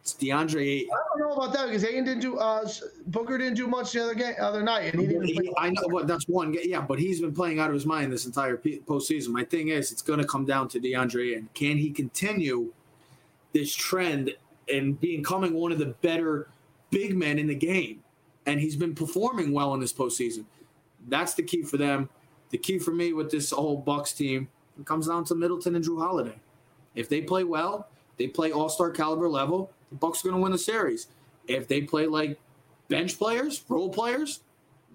[0.00, 0.90] It's DeAndre Ayton.
[0.92, 2.38] I don't know about that because Ayton didn't do.
[2.38, 2.68] Uh,
[3.06, 5.26] Booker didn't do much the other game, other night, and he didn't.
[5.26, 6.54] He- I know, but that's one.
[6.62, 9.28] Yeah, but he's been playing out of his mind this entire postseason.
[9.28, 12.72] My thing is, it's going to come down to DeAndre and can he continue
[13.52, 14.30] this trend
[14.72, 16.48] and becoming one of the better
[16.90, 18.04] big men in the game?
[18.46, 20.44] And he's been performing well in this postseason.
[21.08, 22.10] That's the key for them.
[22.50, 24.48] The key for me with this whole Bucks team
[24.78, 26.36] it comes down to Middleton and Jrue Holiday.
[26.94, 29.70] If they play well, they play All Star caliber level.
[29.90, 31.08] The Bucks are going to win the series.
[31.46, 32.38] If they play like
[32.88, 34.40] bench players, role players,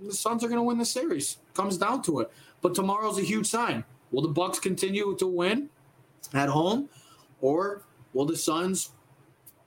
[0.02, 1.38] the Suns are going to win the series.
[1.54, 2.32] Comes down to it.
[2.62, 3.84] But tomorrow's a huge sign.
[4.12, 5.70] Will the Bucks continue to win
[6.34, 6.90] at home,
[7.42, 8.92] or will the Suns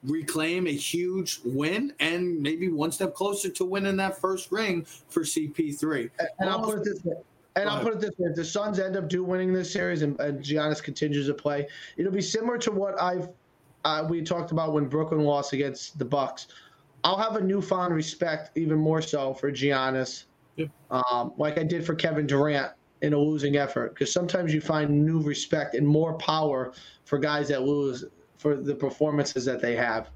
[0.03, 5.21] reclaim a huge win and maybe one step closer to winning that first ring for
[5.21, 6.09] CP3?
[6.39, 7.15] And I'll put it this way.
[7.55, 10.01] And I'll put it this way: if the Suns end up do winning this series
[10.01, 13.29] and, and Giannis continues to play, it'll be similar to what I've
[13.85, 16.47] uh, we talked about when Brooklyn lost against the Bucks.
[17.03, 20.25] I'll have a newfound respect, even more so, for Giannis,
[20.55, 20.67] Yeah.
[20.89, 23.93] um, like I did for Kevin Durant in a losing effort.
[23.93, 26.73] Because sometimes you find new respect and more power
[27.03, 28.05] for guys that lose
[28.37, 30.09] for the performances that they have.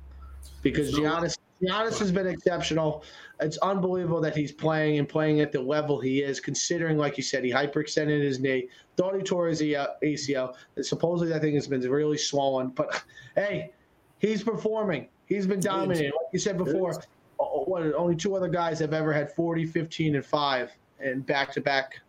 [0.61, 3.03] Because Giannis, Giannis has been exceptional.
[3.39, 7.23] It's unbelievable that he's playing and playing at the level he is, considering, like you
[7.23, 10.55] said, he hyperextended his knee, thought he tore his ACL.
[10.81, 12.69] Supposedly, that thing has been really swollen.
[12.69, 13.03] But
[13.35, 13.71] hey,
[14.19, 15.07] he's performing.
[15.27, 16.05] He's been dominating.
[16.05, 16.99] Like you said before,
[17.37, 20.71] what, only two other guys have ever had 40, 15, and 5
[21.01, 22.01] in back to back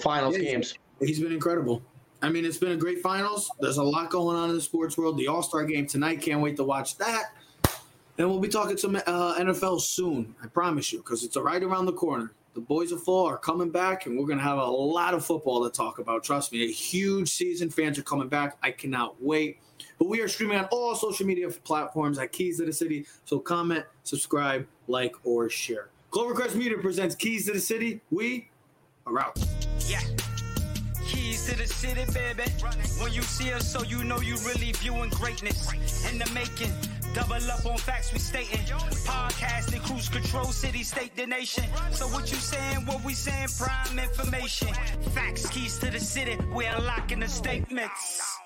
[0.00, 0.74] finals Yeah, games.
[1.00, 1.80] He's been incredible.
[2.22, 3.50] I mean, it's been a great finals.
[3.60, 5.16] There's a lot going on in the sports world.
[5.16, 6.22] The All Star game tonight.
[6.22, 7.35] Can't wait to watch that.
[8.18, 10.34] And we'll be talking some uh, NFL soon.
[10.42, 12.32] I promise you, because it's right around the corner.
[12.54, 15.24] The boys of fall are coming back, and we're going to have a lot of
[15.24, 16.24] football to talk about.
[16.24, 17.68] Trust me, a huge season.
[17.68, 18.56] Fans are coming back.
[18.62, 19.58] I cannot wait.
[19.98, 23.06] But we are streaming on all social media platforms at Keys to the City.
[23.26, 25.90] So comment, subscribe, like, or share.
[26.10, 28.00] Clovercrest Media presents Keys to the City.
[28.10, 28.48] We
[29.06, 29.38] are out.
[29.86, 30.00] Yeah.
[31.06, 32.50] Keys to the city, baby.
[33.00, 36.72] When you see us, so you know you really viewing greatness in the making.
[37.16, 38.60] Double up on facts we stating.
[39.06, 41.64] Podcasting, cruise control, city, state, the nation.
[41.92, 42.84] So what you saying?
[42.84, 43.48] What we saying?
[43.58, 44.68] Prime information.
[45.14, 46.36] Facts, keys to the city.
[46.52, 48.36] We're unlocking the statements.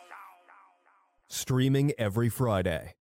[1.27, 2.95] Streaming every Friday.